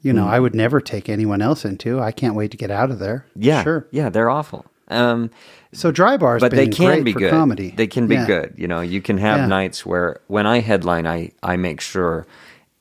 [0.00, 2.00] you know, I would never take anyone else into.
[2.00, 3.26] I can't wait to get out of there.
[3.37, 3.62] yeah.
[3.62, 3.87] Sure.
[3.90, 4.66] Yeah, they're awful.
[4.88, 5.30] Um,
[5.72, 7.30] So dry bars, but they can be good.
[7.30, 7.72] comedy.
[7.76, 8.26] They can be Yeah.
[8.26, 8.54] good.
[8.56, 9.46] You know, you can have Yeah.
[9.46, 12.26] nights where when I headline, I I make sure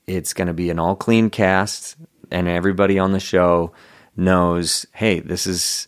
[0.06, 1.96] it's going to be an all clean cast,
[2.30, 3.72] and everybody on the show
[4.16, 5.88] knows, hey, this is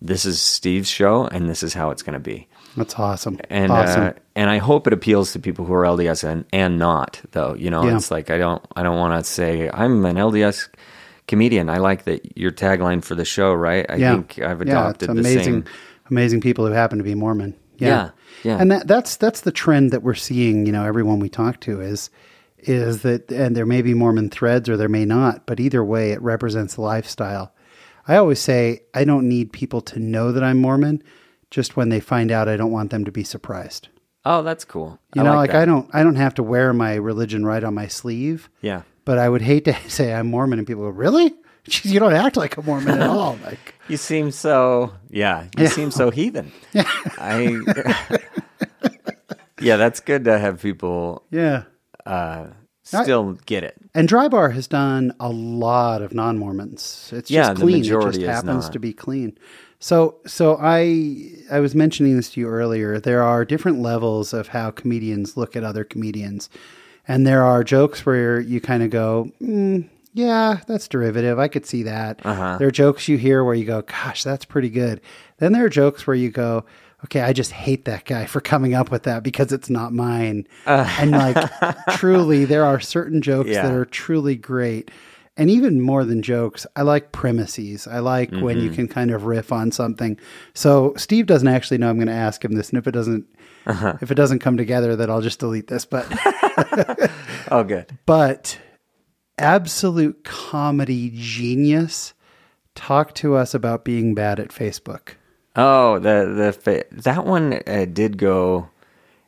[0.00, 2.46] this is Steve's show, and this is how it's going to be.
[2.76, 3.38] That's awesome.
[3.48, 4.02] And awesome.
[4.04, 7.54] uh, and I hope it appeals to people who are LDS and and not though.
[7.54, 7.96] You know, Yeah.
[7.96, 10.68] it's like I don't I don't want to say I'm an LDS
[11.28, 11.68] comedian.
[11.68, 13.86] I like that your tagline for the show, right?
[13.88, 14.14] I yeah.
[14.14, 15.64] think I've yeah, adopted it's the amazing, same.
[16.10, 17.54] amazing people who happen to be Mormon.
[17.78, 17.88] Yeah.
[17.88, 18.10] Yeah,
[18.44, 18.58] yeah.
[18.58, 21.80] And that, that's, that's the trend that we're seeing, you know, everyone we talk to
[21.80, 22.10] is,
[22.58, 26.12] is that, and there may be Mormon threads or there may not, but either way,
[26.12, 27.52] it represents lifestyle.
[28.08, 31.02] I always say, I don't need people to know that I'm Mormon.
[31.50, 33.88] Just when they find out, I don't want them to be surprised.
[34.24, 34.98] Oh, that's cool.
[35.14, 35.62] You I know, like, like.
[35.62, 38.48] I don't, I don't have to wear my religion right on my sleeve.
[38.62, 38.82] Yeah.
[39.06, 41.32] But I would hate to say I'm Mormon and people go, really?
[41.66, 43.38] Jeez, you don't act like a Mormon at all.
[43.44, 45.44] Like, You seem so yeah.
[45.56, 45.70] You Yeah.
[45.70, 46.52] seem so heathen.
[47.18, 47.58] I
[49.60, 51.62] yeah, that's good to have people yeah.
[52.04, 52.48] uh,
[52.84, 53.76] still get it.
[53.94, 57.10] And Dry Bar has done a lot of non Mormons.
[57.12, 57.78] It's Yeah, just the clean.
[57.80, 58.72] majority it just happens not.
[58.74, 59.36] to be clean.
[59.78, 63.00] So, so I I was mentioning this to you earlier.
[63.00, 66.48] There are different levels of how comedians look at other comedians,
[67.08, 71.38] and there are jokes where you kind of go, mm, "Yeah, that's derivative.
[71.38, 72.56] I could see that." Uh-huh.
[72.58, 75.00] There are jokes you hear where you go, "Gosh, that's pretty good."
[75.38, 76.64] Then there are jokes where you go.
[77.04, 80.46] Okay, I just hate that guy for coming up with that because it's not mine.
[80.64, 81.36] And like,
[81.90, 83.62] truly, there are certain jokes Yeah.
[83.62, 84.90] that are truly great.
[85.38, 87.86] And even more than jokes, I like premises.
[87.86, 88.64] I like when Mm-hmm.
[88.64, 90.18] you can kind of riff on something.
[90.54, 93.26] So Steve doesn't actually know I'm going to ask him this, and if it doesn't,
[93.66, 93.98] Uh-huh.
[94.00, 95.84] if it doesn't come together, then I'll just delete this.
[95.84, 96.06] But
[97.50, 97.98] Oh good.
[98.06, 98.58] but
[99.38, 102.14] absolute comedy genius.
[102.74, 105.16] Talk to us about being bad at Facebook.
[105.54, 108.68] Oh, the the fa- that one uh, did go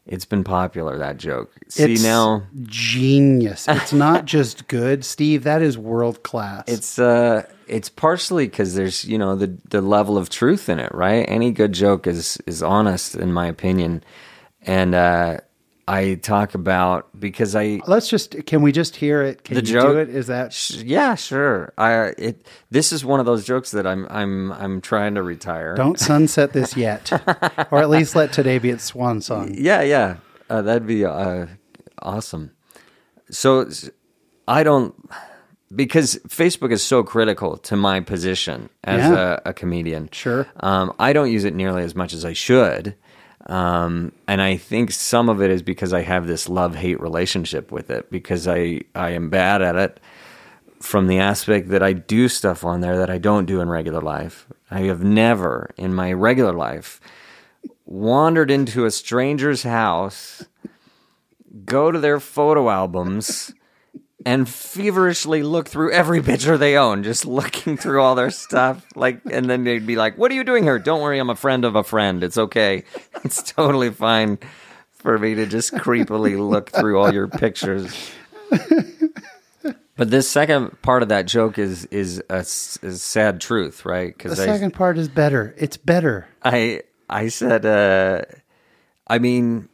[0.09, 1.53] it's been popular that joke.
[1.69, 3.67] See It's now genius.
[3.69, 5.45] It's not just good, Steve.
[5.45, 6.65] That is world class.
[6.67, 10.95] it's uh it's partially cuz there's, you know, the the level of truth in it,
[10.95, 11.25] right?
[11.29, 14.03] Any good joke is is honest in my opinion.
[14.63, 15.39] And uh
[15.89, 18.45] I talk about because I Let's just.
[18.47, 19.43] Can we just hear it?
[19.45, 20.09] Can The you joke- do it?
[20.11, 21.73] Is that Sh- Yeah, sure.
[21.79, 25.75] I it this is one of those jokes that I'm I'm I'm trying to retire.
[25.75, 27.11] Don't sunset this yet,
[27.73, 29.55] or at least let today be its swan song.
[29.59, 30.17] Yeah, yeah.
[30.51, 31.47] Uh, that'd be uh,
[32.03, 32.53] awesome.
[33.31, 33.69] So
[34.47, 34.95] I don't
[35.75, 39.39] because Facebook is so critical to my position as Yeah.
[39.45, 40.09] a, a comedian.
[40.13, 40.47] Sure.
[40.61, 42.95] Um, I don't use it nearly as much as I should.
[43.47, 47.73] Um, and I think some of it is because I have this love hate relationship
[47.73, 50.01] with it because I, I am bad at it
[50.81, 54.01] from the aspect that I do stuff on there that I don't do in regular
[54.01, 54.47] life.
[54.71, 57.01] I have never in my regular life
[57.85, 60.45] wandered into a stranger's house,
[61.65, 63.53] go to their photo albums,
[64.27, 68.85] and feverishly look through every picture they own, just looking through all their stuff.
[68.95, 70.79] Like, and then they'd be like, "What are you doing here?
[70.79, 72.23] Don't worry, I'm a friend of a friend.
[72.25, 72.85] It's okay.
[73.25, 74.39] It's totally fine
[74.93, 78.11] for me to just creepily look through all your pictures."
[79.97, 84.17] But this second part of that joke is is a, is sad truth, right?
[84.17, 85.55] The Because I second part is better.
[85.59, 86.29] It's better.
[86.45, 88.23] I I said, uh,
[89.09, 89.69] I mean,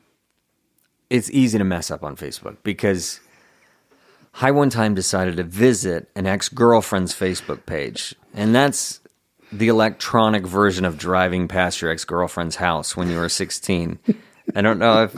[1.10, 3.20] it's easy to mess up on Facebook because
[4.40, 9.00] I one time decided to visit an ex girlfriend's Facebook page, and that's
[9.52, 13.98] the electronic version of driving past your ex girlfriend's house when you were 16.
[14.54, 15.16] I don't know if,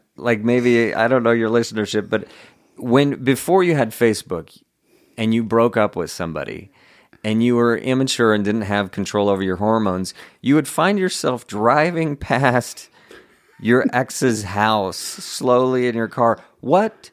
[0.16, 2.26] like, maybe, I don't know your listenership, but
[2.76, 4.60] when, before you had Facebook
[5.16, 6.70] and you broke up with somebody,
[7.22, 11.46] and you were immature and didn't have control over your hormones, you would find yourself
[11.46, 12.88] driving past
[13.60, 16.42] your ex's house slowly in your car.
[16.60, 17.10] What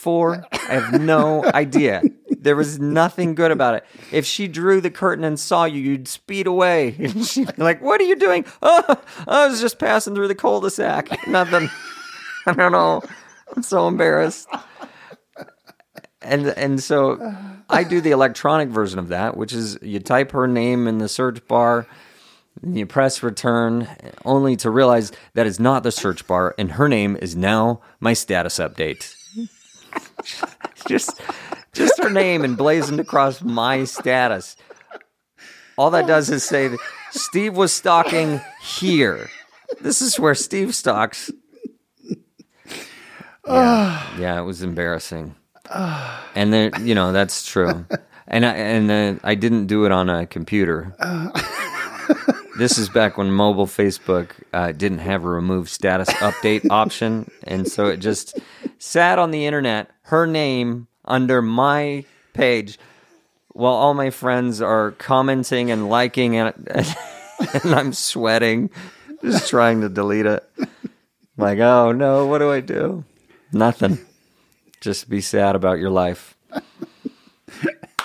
[0.00, 0.44] for?
[0.52, 2.02] I have no idea.
[2.30, 3.84] There was nothing good about it.
[4.10, 6.92] If she drew the curtain and saw you, you'd speed away.
[7.24, 8.44] She'd be like, What are you doing?
[8.62, 11.08] Oh, I was just passing through the cul de sac.
[11.28, 11.68] Nothing.
[12.46, 13.02] I don't know.
[13.54, 14.48] I'm so embarrassed.
[16.22, 17.34] And and so
[17.68, 21.08] I do the electronic version of that, which is you type her name in the
[21.08, 21.86] search bar,
[22.62, 23.88] and you press return,
[24.24, 28.12] only to realize that is not the search bar, and her name is now my
[28.12, 29.14] status update.
[30.88, 31.20] Just
[31.72, 34.56] just her name emblazoned across my status.
[35.78, 36.70] All that does is say
[37.10, 39.30] Steve was stalking here.
[39.80, 41.30] This is where Steve stalks.
[43.46, 45.34] Yeah, yeah it was embarrassing.
[46.34, 47.86] And then you know that's true.
[48.26, 50.94] And I and uh, I didn't do it on a computer.
[52.58, 57.66] This is back when mobile Facebook uh, didn't have a remove status update option, and
[57.66, 58.38] so it just
[58.78, 59.90] sat on the internet.
[60.02, 62.78] Her name under my page,
[63.48, 66.54] while all my friends are commenting and liking it,
[67.64, 68.70] and I'm sweating,
[69.22, 70.44] just trying to delete it.
[71.36, 73.04] Like, oh no, what do I do?
[73.52, 73.98] Nothing.
[74.80, 76.36] Just be sad about your life.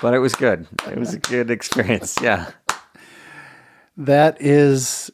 [0.01, 0.67] But it was good.
[0.89, 2.15] It was a good experience.
[2.21, 2.51] Yeah.
[3.97, 5.11] That is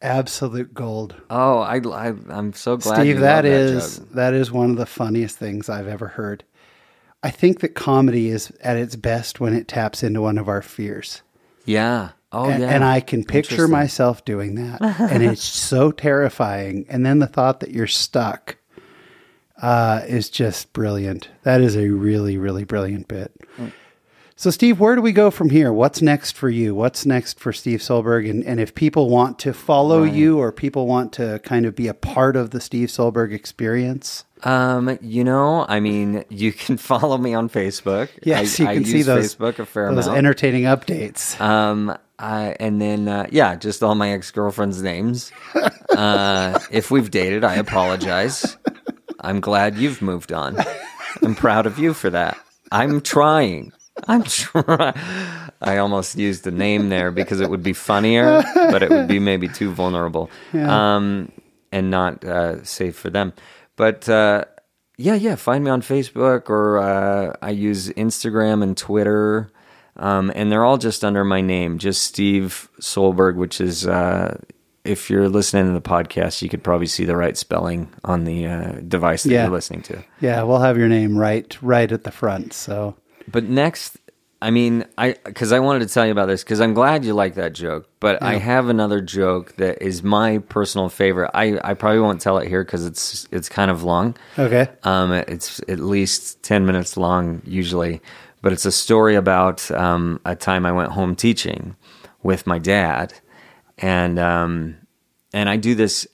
[0.00, 1.14] absolute gold.
[1.30, 3.00] Oh, I, I I'm so glad.
[3.00, 6.44] Steve, that that is that is one of the funniest things I've ever heard.
[7.22, 10.62] I think that comedy is at its best when it taps into one of our
[10.62, 11.22] fears.
[11.64, 12.10] yeah.
[12.30, 12.68] Oh and, yeah.
[12.68, 14.82] and I can picture myself doing that.
[14.82, 16.84] and it's so terrifying.
[16.90, 18.58] And then the thought that you're stuck
[19.62, 21.30] uh, is just brilliant.
[21.44, 23.32] That is a really, really brilliant bit.
[23.56, 23.72] Mm.
[24.40, 25.72] So, Steve, where do we go from here?
[25.72, 26.72] What's next for you?
[26.72, 28.30] What's next for Steve Soelberg?
[28.30, 31.88] And, and if people want to follow you or people want to kind of be
[31.88, 37.18] a part of the Steve Soelberg experience, Um, you know, I mean, you can follow
[37.18, 38.10] me on Facebook.
[38.22, 40.18] yes, I, you I can see use those, Facebook a fair those amount.
[40.18, 41.40] entertaining updates.
[41.40, 45.32] Um, I, and then uh, yeah, just all my ex girlfriends' names.
[45.98, 48.56] Uh, if we've dated, I apologize.
[49.18, 50.56] I'm glad you've moved on.
[51.22, 52.38] I'm proud of you for that.
[52.70, 53.72] I'm trying.
[54.06, 54.94] I'm trying.
[55.60, 59.18] I almost used the name there because it would be funnier, but it would be
[59.18, 61.32] maybe too vulnerable, um,
[61.72, 63.32] and not uh, safe for them.
[63.76, 64.44] But uh,
[64.96, 69.50] yeah, yeah, find me on Facebook or uh, I use Instagram and Twitter.
[69.96, 74.38] Um, and they're all just under my name, just Steve Soelberg, which is, uh,
[74.84, 78.46] if you're listening to the podcast, you could probably see the right spelling on the
[78.46, 79.42] uh, device that Yeah.
[79.42, 80.04] you're listening to.
[80.20, 82.52] Yeah, we'll have your name right right at the front.
[82.52, 82.94] So
[83.30, 83.98] But next,
[84.40, 87.14] I mean, I because I wanted to tell you about this because I'm glad you
[87.14, 87.88] like that joke.
[88.00, 91.30] But I have another joke that is my personal favorite.
[91.34, 94.16] I, I probably won't tell it here because it's it's kind of long.
[94.38, 98.00] okay, Um, it's at least 10 minutes long, usually.
[98.40, 101.74] But it's a story about um, a time I went home teaching
[102.22, 103.12] with my dad.
[103.78, 104.76] And, um,
[105.32, 106.06] and I do this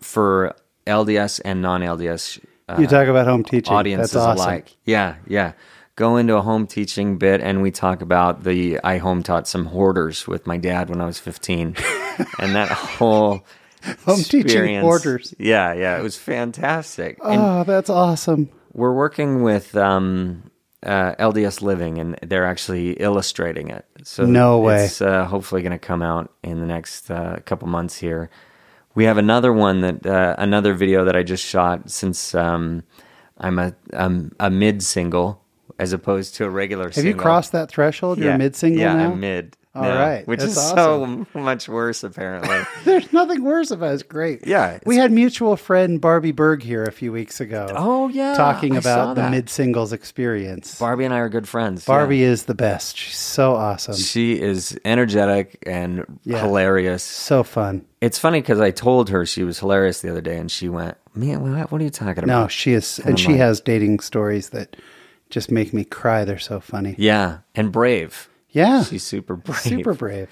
[0.00, 3.74] for LDS and non LDS uh, you talk about home teaching.
[3.74, 4.46] audiences That's awesome.
[4.46, 4.76] alike.
[4.84, 5.52] Yeah, yeah.
[6.00, 9.66] Go into a home teaching bit, and we talk about the I home taught some
[9.66, 11.76] hoarders with my dad when I was 15.
[12.38, 13.44] and that whole.
[14.06, 15.34] Home teaching hoarders.
[15.38, 15.98] Yeah, yeah.
[15.98, 17.18] It was fantastic.
[17.22, 18.48] And Oh, that's awesome.
[18.72, 20.50] we're working with um,
[20.82, 23.84] uh, LDS Living, and they're actually illustrating it.
[24.02, 24.86] So No way.
[24.86, 28.30] It's uh, hopefully going to come out in the next uh, couple months here.
[28.94, 32.84] We have another one that uh, another video that I just shot since um,
[33.36, 35.44] I'm a um, a mid single
[35.80, 36.92] as opposed to a regular.
[36.92, 37.08] Single.
[37.10, 38.18] Have you crossed that threshold?
[38.18, 39.12] You're mid single yeah, now.
[39.12, 39.56] I'm mid.
[39.72, 42.58] All now, right, which that's is so much worse apparently.
[42.84, 43.94] There's nothing worse about it.
[43.94, 44.44] It's great.
[44.44, 47.68] Yeah, We had mutual friend Barbie Berg here a few weeks ago.
[47.76, 50.76] oh yeah, talking I about the mid singles experience.
[50.76, 51.84] Barbie and I are good friends.
[51.86, 51.94] yeah.
[51.94, 52.96] Barbie is the best.
[52.96, 53.94] She's so awesome.
[53.94, 56.40] She is energetic and Yeah.
[56.40, 57.04] hilarious.
[57.04, 57.84] So fun.
[58.00, 60.96] It's funny because I told her she was hilarious the other day, and she went,
[61.14, 62.26] "Man, what, what are you talking about?
[62.42, 64.74] No, she is, and I'm she like- has dating stories that
[65.30, 66.24] just make me cry.
[66.24, 66.94] They're so funny.
[66.98, 68.28] Yeah, and brave.
[68.50, 69.58] Yeah, She's super brave.
[69.58, 70.28] super brave.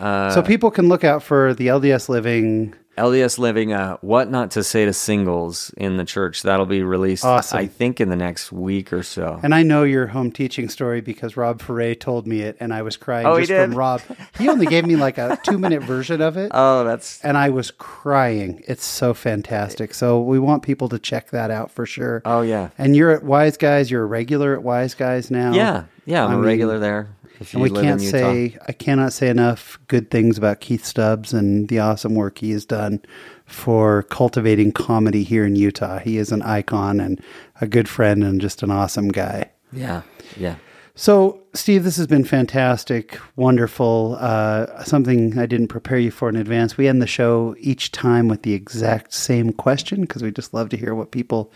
[0.00, 2.74] Uh, so people can look out for the LDS Living.
[2.98, 6.42] LDS Living, uh, what not to say to singles in the church.
[6.42, 7.56] That'll be released, Awesome.
[7.58, 9.40] I think, in the next week or so.
[9.42, 12.82] And I know your home teaching story because Rob Foray told me it, and I
[12.82, 13.74] was crying Oh, he just from?
[13.78, 14.02] Rob.
[14.38, 16.50] He only gave me like a two minute version of it.
[16.52, 18.62] oh, that's and I was crying.
[18.68, 19.94] It's so fantastic.
[19.94, 22.20] So we want people to check that out for sure.
[22.26, 23.90] oh yeah, And you're at Wise Guys.
[23.90, 25.52] You're a regular at Wise Guys now.
[25.54, 26.24] yeah, yeah.
[26.24, 27.08] I'm I a mean, regular there.
[27.52, 31.78] And we can't say I cannot say enough good things about Keith Stubbs and the
[31.78, 33.00] awesome work he has done
[33.46, 35.98] for cultivating comedy here in Utah.
[35.98, 37.20] He is an icon and
[37.60, 39.50] a good friend and just an awesome guy.
[39.72, 40.02] Yeah,
[40.36, 40.56] yeah.
[40.94, 44.18] So, Steve, this has been fantastic, wonderful.
[44.20, 46.76] Uh, something I didn't prepare you for in advance.
[46.76, 50.68] We end the show each time with the exact same question because we just love
[50.70, 51.50] to hear what people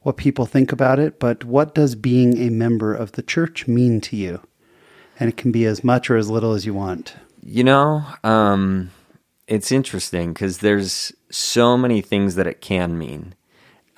[0.00, 1.18] what people think about it.
[1.18, 4.40] But what does being a member of the church mean to you?
[5.18, 7.14] And it can be as much or as little as you want.
[7.42, 8.90] You know, um,
[9.46, 13.34] it's interesting because there's so many things that it can mean.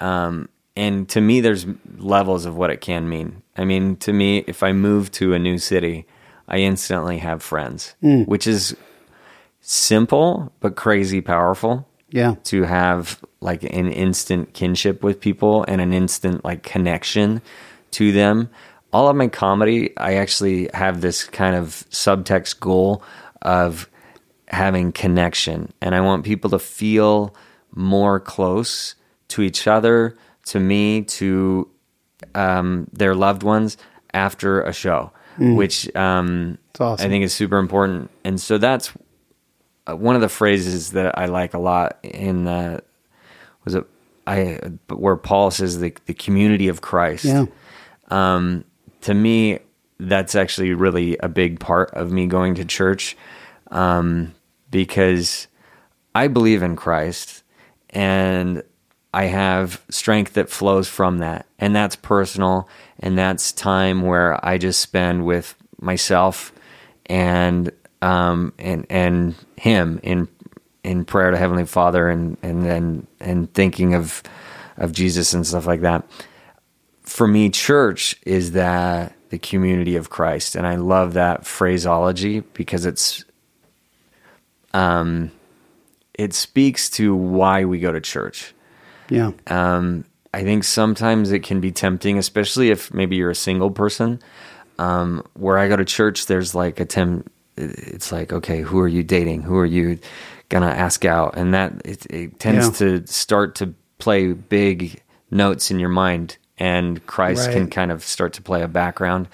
[0.00, 1.66] Um, and to me, there's
[1.96, 3.42] levels of what it can mean.
[3.56, 6.06] I mean, to me, if I move to a new city,
[6.46, 8.76] I instantly have friends, which is
[9.60, 12.36] simple but crazy powerful Yeah.
[12.44, 17.42] to have like an instant kinship with people and an instant like connection
[17.92, 18.48] to them.
[18.92, 23.02] All of my comedy, I actually have this kind of subtext goal
[23.42, 23.88] of
[24.48, 27.34] having connection and I want people to feel
[27.74, 28.94] more close
[29.28, 30.16] to each other,
[30.46, 31.68] to me, to
[32.34, 33.76] um, their loved ones
[34.14, 35.12] after a show,
[35.56, 37.04] which um, awesome.
[37.04, 38.10] I think is super important.
[38.24, 38.92] And so that's
[39.86, 42.82] uh, one of the phrases that I like a lot in the
[43.64, 43.84] was it
[44.26, 44.58] I
[44.88, 47.24] where Paul says the the community of Christ.
[47.24, 47.46] Yeah.
[48.10, 48.64] Um,
[49.02, 49.60] to me,
[49.98, 53.16] that's actually really a big part of me going to church,
[53.70, 54.34] um,
[54.70, 55.48] because
[56.14, 57.42] I believe in Christ
[57.90, 58.62] and
[59.12, 62.68] I have strength that flows from that, and that's personal,
[63.00, 66.52] and that's time where I just spend with myself
[67.06, 67.72] and
[68.02, 70.28] um and and him in
[70.84, 74.22] in prayer to Heavenly Father and and then and thinking of
[74.76, 76.04] of Jesus and stuff like that.
[77.18, 82.86] For me, church is that the community of Christ, and I love that phraseology because
[82.86, 83.24] it's
[84.72, 85.32] um
[86.14, 88.54] it speaks to why we go to church.
[89.10, 89.32] Yeah.
[89.48, 94.20] Um, I think sometimes it can be tempting, especially if maybe you're a single person.
[94.78, 97.24] Um, where I go to church, there's like a tem-
[97.56, 99.42] It's like, okay, who are you dating?
[99.42, 99.98] Who are you
[100.50, 101.34] gonna ask out?
[101.36, 103.00] And that it, it tends Yeah.
[103.00, 105.02] to start to play big
[105.32, 107.54] notes in your mind, and Christ Right.
[107.54, 109.28] can kind of start to play a background.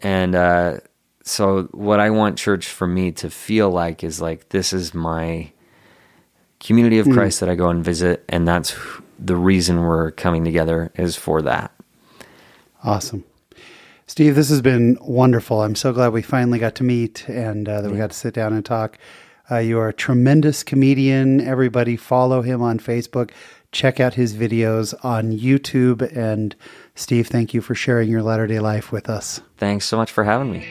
[0.00, 0.78] And uh,
[1.22, 5.50] so, what I want church for me to feel like is like this is my
[6.60, 8.76] community of Christ that I go and visit, and that's
[9.18, 11.72] the reason we're coming together is for that.
[12.82, 13.24] Awesome.
[14.06, 15.62] Steve, this has been wonderful.
[15.62, 18.34] I'm so glad we finally got to meet and uh, that we got to sit
[18.34, 18.98] down and talk.
[19.50, 21.40] Uh, you are a tremendous comedian.
[21.40, 23.30] Everybody follow him on Facebook.
[23.74, 26.00] Check out his videos on YouTube.
[26.16, 26.54] And
[26.94, 29.40] Steve, thank you for sharing your Latter day life with us.
[29.56, 30.64] Thanks so much for having me.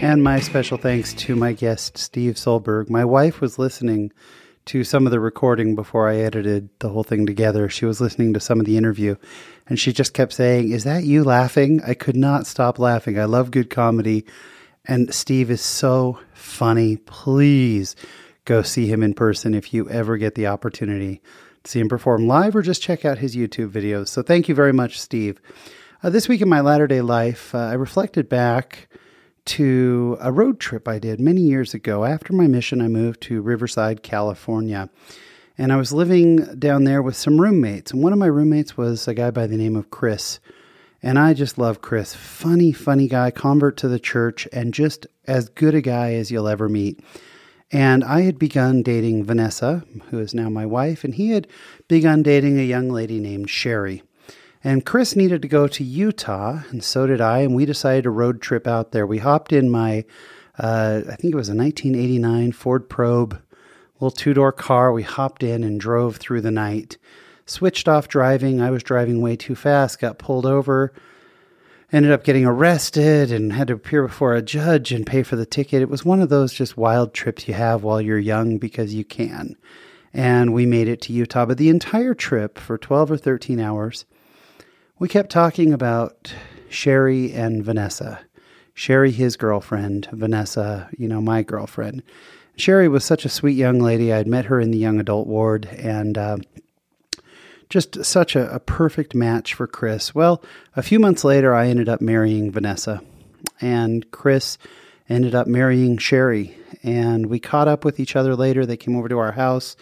[0.00, 2.88] And my special thanks to my guest, Steve Soelberg.
[2.88, 4.12] My wife was listening
[4.68, 7.70] to some of the recording before I edited the whole thing together.
[7.70, 9.16] She was listening to some of the interview
[9.66, 11.80] and she just kept saying, Is that you laughing?
[11.86, 13.18] I could not stop laughing.
[13.18, 14.26] I love good comedy.
[14.84, 16.96] And Steve is so funny.
[16.98, 17.96] Please
[18.44, 21.22] go see him in person if you ever get the opportunity
[21.64, 24.08] to see him perform live or just check out his YouTube videos.
[24.08, 25.40] So thank you very much, Steve.
[26.02, 28.88] Uh, this week in my latter day life, uh, I reflected back
[29.48, 32.04] to a road trip I did many years ago.
[32.04, 34.90] After my mission, I moved to Riverside, California.
[35.56, 37.90] And I was living down there with some roommates.
[37.90, 40.38] And one of my roommates was a guy by the name of Chris.
[41.02, 42.14] And I just love Chris.
[42.14, 46.48] Funny, funny guy, convert to the church, and just as good a guy as you'll
[46.48, 47.00] ever meet.
[47.70, 51.46] And I had begun dating Vanessa, who is now my wife, and he had
[51.86, 54.02] begun dating a young lady named Sherry.
[54.68, 58.10] And Chris needed to go to Utah, and so did I, and we decided to
[58.10, 59.06] road trip out there.
[59.06, 60.04] We hopped in my,
[60.58, 63.40] uh, I think it was a 1989 Ford Probe,
[63.94, 64.92] little two door car.
[64.92, 66.98] We hopped in and drove through the night.
[67.46, 68.60] Switched off driving.
[68.60, 70.92] I was driving way too fast, got pulled over,
[71.90, 75.46] ended up getting arrested, and had to appear before a judge and pay for the
[75.46, 75.80] ticket.
[75.80, 79.06] It was one of those just wild trips you have while you're young because you
[79.06, 79.56] can.
[80.12, 81.46] And we made it to Utah.
[81.46, 84.04] But the entire trip, for 12 or 13 hours,
[84.98, 86.34] we kept talking about
[86.68, 88.20] Sherry and Vanessa.
[88.74, 92.02] Sherry, his girlfriend, Vanessa, you know, my girlfriend.
[92.56, 94.12] Sherry was such a sweet young lady.
[94.12, 96.38] I'd met her in the young adult ward and uh,
[97.70, 100.14] just such a, a perfect match for Chris.
[100.14, 100.42] Well,
[100.74, 103.00] a few months later, I ended up marrying Vanessa.
[103.60, 104.58] And Chris
[105.08, 106.56] ended up marrying Sherry.
[106.82, 108.66] And we caught up with each other later.
[108.66, 109.76] They came over to our house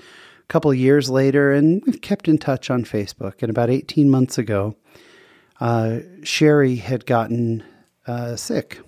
[0.46, 3.42] a couple years later, and we've kept in touch on Facebook.
[3.42, 4.76] And about 18 months ago,
[5.60, 7.64] uh, Sherry had gotten
[8.06, 8.80] uh, sick,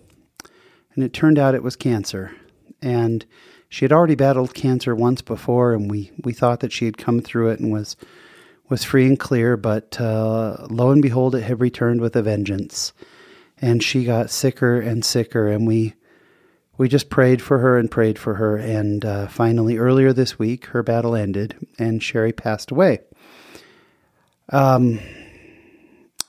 [0.95, 2.33] and it turned out it was cancer.
[2.81, 3.25] And
[3.69, 7.21] she had already battled cancer once before, and we, we thought that she had come
[7.21, 7.97] through it and was
[8.69, 9.57] was free and clear.
[9.57, 12.93] But uh, lo and behold, it had returned with a vengeance,
[13.61, 15.49] and she got sicker and sicker.
[15.49, 15.95] And we
[16.77, 20.67] we just prayed for her and prayed for her, and uh, finally, earlier this week,
[20.67, 23.01] her battle ended, and Sherry passed away.
[24.51, 25.01] Um,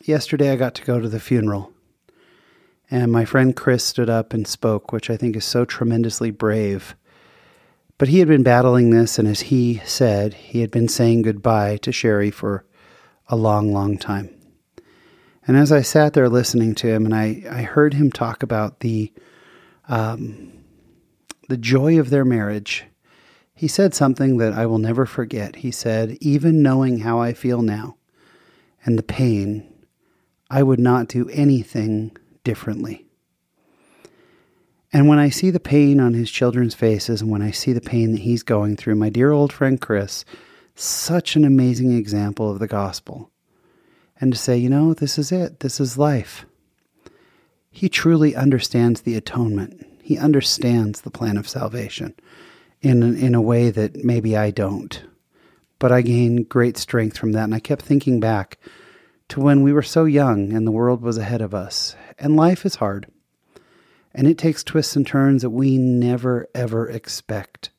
[0.10, 1.72] yesterday, I got to go to the funeral.
[2.91, 6.95] And my friend Chris stood up and spoke, which I think is so tremendously brave.
[7.97, 11.78] But he had been battling this, and as he said, he had been saying goodbye
[11.78, 12.66] to Sherry for
[13.28, 14.30] a long, long time.
[15.45, 18.80] And as I sat there listening to him, and I, I heard him talk about
[18.80, 19.14] the
[19.88, 20.53] um,
[21.47, 22.86] the joy of their marriage,
[23.55, 25.57] he said something that I will never forget.
[25.57, 27.97] He said, Even knowing how I feel now
[28.86, 29.68] and the pain,
[30.50, 33.06] I would not do anything differently.
[34.91, 37.82] And when I see the pain on his children's faces and when I see the
[37.82, 40.26] pain that he's going through, my dear old friend Chris,
[40.74, 43.30] such an amazing example of the gospel.
[44.20, 46.45] And to say, you know, this is it, this is life.
[47.70, 49.86] He truly understands the atonement.
[50.02, 52.16] He understands the plan of salvation
[52.82, 55.02] in, in a way that maybe I don't.
[55.78, 57.43] But I gain great strength from that.
[57.43, 58.58] And I kept thinking back
[59.30, 61.96] to when we were so young and the world was ahead of us.
[62.18, 63.08] And life is hard
[64.14, 67.70] and it takes twists and turns that we never ever expect.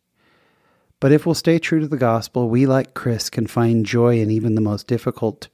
[1.00, 4.30] But if we'll stay true to the gospel, we, like Chris, can find joy in
[4.30, 5.48] even the most difficult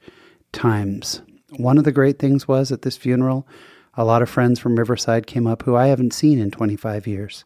[0.51, 1.21] times.
[1.55, 3.47] One of the great things was at this funeral,
[3.93, 7.45] a lot of friends from Riverside came up who I haven't seen in 25 years.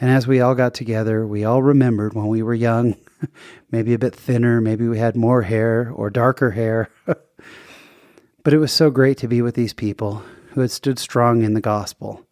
[0.00, 2.96] And as we all got together, we all remembered when we were young,
[3.70, 6.90] maybe a bit thinner, maybe we had more hair or darker hair.
[7.06, 11.54] but it was so great to be with these people who had stood strong in
[11.54, 12.26] the gospel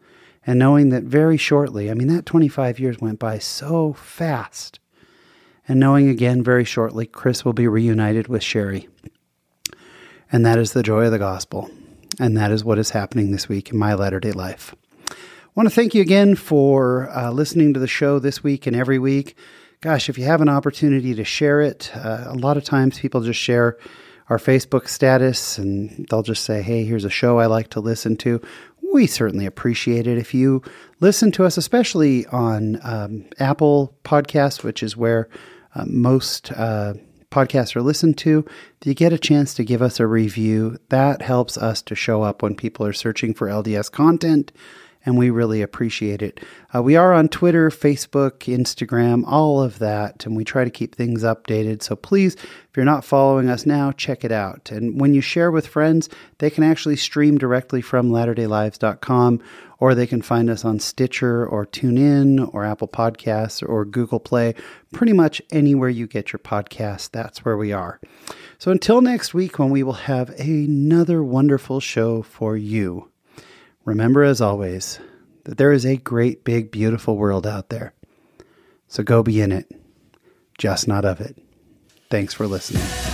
[0.46, 4.80] and knowing that very shortly, I mean, that 25 years went by so fast,
[5.68, 8.88] and knowing again very shortly, Chris will be reunited with Sherry.
[10.32, 11.70] And that is the joy of the gospel.
[12.18, 14.74] And that is what is happening this week in my latter day life.
[15.10, 15.14] I
[15.54, 18.98] want to thank you again for uh, listening to the show this week and every
[18.98, 19.36] week.
[19.82, 23.22] Gosh, if you have an opportunity to share it, uh, a lot of times people
[23.22, 23.78] just share
[24.28, 28.16] our Facebook status and they'll just say, hey, here's a show I like to listen
[28.18, 28.40] to
[28.92, 30.62] we certainly appreciate it if you
[31.00, 35.28] listen to us, especially on um, Apple Podcasts, which is where
[35.74, 36.94] uh, most uh,
[37.30, 38.44] podcasts are listened to.
[38.80, 42.22] If you get a chance to give us a review, that helps us to show
[42.22, 44.52] up when people are searching for LDS content
[45.04, 46.40] and we really appreciate it.
[46.74, 50.94] Uh, we are on Twitter, Facebook, Instagram, all of that, and we try to keep
[50.94, 51.82] things updated.
[51.82, 54.70] So please, if you're not following us now, check it out.
[54.70, 59.42] And when you share with friends, they can actually stream directly from latterdaylives.com,
[59.78, 64.54] or they can find us on Stitcher or TuneIn or Apple Podcasts or Google Play.
[64.92, 67.98] Pretty much anywhere you get your podcast, that's where we are.
[68.58, 73.10] So until next week, when we will have another wonderful show for you.
[73.84, 75.00] Remember, as always,
[75.44, 77.94] that there is a great, big, beautiful world out there.
[78.88, 79.70] So go be in it,
[80.58, 81.36] just not of it.
[82.10, 83.09] Thanks for listening.